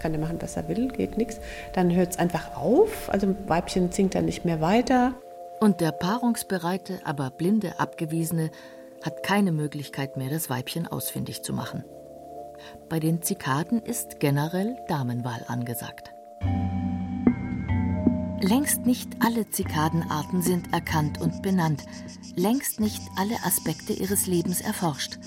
kann 0.00 0.12
er 0.12 0.20
machen, 0.20 0.38
was 0.40 0.56
er 0.56 0.68
will, 0.68 0.88
geht 0.88 1.16
nichts. 1.16 1.38
Dann 1.74 1.94
hört 1.94 2.10
es 2.10 2.18
einfach 2.18 2.56
auf, 2.56 3.08
also 3.12 3.34
Weibchen 3.46 3.92
singt 3.92 4.14
dann 4.14 4.24
nicht 4.24 4.44
mehr 4.44 4.60
weiter. 4.60 5.14
Und 5.60 5.80
der 5.80 5.92
paarungsbereite, 5.92 7.00
aber 7.04 7.30
blinde 7.30 7.78
Abgewiesene 7.78 8.50
hat 9.04 9.22
keine 9.22 9.52
Möglichkeit 9.52 10.16
mehr, 10.16 10.30
das 10.30 10.50
Weibchen 10.50 10.86
ausfindig 10.86 11.42
zu 11.42 11.52
machen. 11.52 11.84
Bei 12.88 13.00
den 13.00 13.22
Zikaden 13.22 13.82
ist 13.82 14.20
generell 14.20 14.76
Damenwahl 14.88 15.44
angesagt. 15.48 16.12
Längst 18.42 18.86
nicht 18.86 19.08
alle 19.20 19.50
Zikadenarten 19.50 20.40
sind 20.40 20.72
erkannt 20.72 21.20
und 21.20 21.42
benannt, 21.42 21.84
längst 22.36 22.80
nicht 22.80 23.02
alle 23.16 23.36
Aspekte 23.44 23.92
ihres 23.92 24.26
Lebens 24.26 24.62
erforscht. 24.62 25.18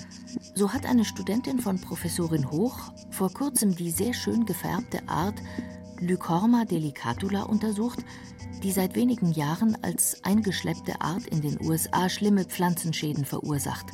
So 0.54 0.72
hat 0.72 0.86
eine 0.86 1.04
Studentin 1.04 1.60
von 1.60 1.80
Professorin 1.80 2.50
Hoch 2.50 2.92
vor 3.10 3.32
kurzem 3.32 3.74
die 3.74 3.90
sehr 3.90 4.14
schön 4.14 4.46
gefärbte 4.46 5.08
Art 5.08 5.34
Lycorma 6.00 6.64
delicatula 6.64 7.42
untersucht, 7.42 8.04
die 8.62 8.72
seit 8.72 8.94
wenigen 8.94 9.32
Jahren 9.32 9.76
als 9.82 10.22
eingeschleppte 10.24 11.00
Art 11.00 11.26
in 11.26 11.40
den 11.40 11.60
USA 11.64 12.08
schlimme 12.08 12.44
Pflanzenschäden 12.44 13.24
verursacht. 13.24 13.86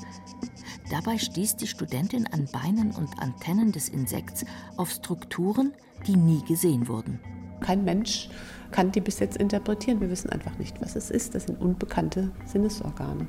Dabei 0.90 1.18
stieß 1.18 1.57
die 1.57 1.66
Studentin 1.66 2.26
an 2.26 2.48
Beinen 2.53 2.90
und 2.92 3.20
Antennen 3.20 3.72
des 3.72 3.88
Insekts 3.88 4.44
auf 4.76 4.90
Strukturen, 4.90 5.72
die 6.07 6.16
nie 6.16 6.42
gesehen 6.44 6.88
wurden. 6.88 7.20
Kein 7.61 7.85
Mensch 7.85 8.29
kann 8.70 8.90
die 8.90 9.00
bis 9.00 9.18
jetzt 9.18 9.37
interpretieren. 9.37 10.00
Wir 10.00 10.11
wissen 10.11 10.31
einfach 10.31 10.57
nicht, 10.59 10.81
was 10.81 10.96
es 10.96 11.11
ist. 11.11 11.35
Das 11.35 11.44
sind 11.44 11.61
unbekannte 11.61 12.33
Sinnesorgane. 12.46 13.29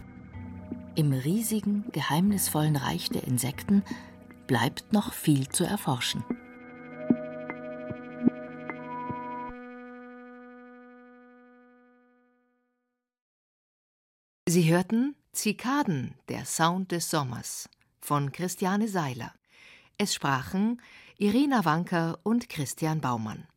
Im 0.93 1.13
riesigen, 1.13 1.86
geheimnisvollen 1.93 2.75
Reich 2.75 3.10
der 3.10 3.23
Insekten 3.23 3.84
bleibt 4.45 4.91
noch 4.91 5.13
viel 5.13 5.47
zu 5.47 5.63
erforschen. 5.63 6.23
Sie 14.45 14.69
hörten 14.69 15.15
Zikaden, 15.32 16.15
der 16.27 16.43
Sound 16.43 16.91
des 16.91 17.10
Sommers 17.10 17.69
von 18.01 18.34
Christiane 18.34 18.89
Seiler. 18.89 19.34
Es 19.97 20.13
sprachen 20.13 20.82
Irina 21.17 21.63
Wanker 21.63 22.19
und 22.23 22.49
Christian 22.49 22.99
Baumann. 22.99 23.47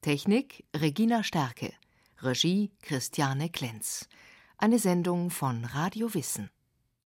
Technik 0.00 0.64
Regina 0.74 1.22
Stärke. 1.22 1.74
Regie 2.22 2.70
Christiane 2.80 3.50
Klenz. 3.50 4.08
Eine 4.56 4.78
Sendung 4.78 5.28
von 5.28 5.66
Radio 5.66 6.14
Wissen. 6.14 6.48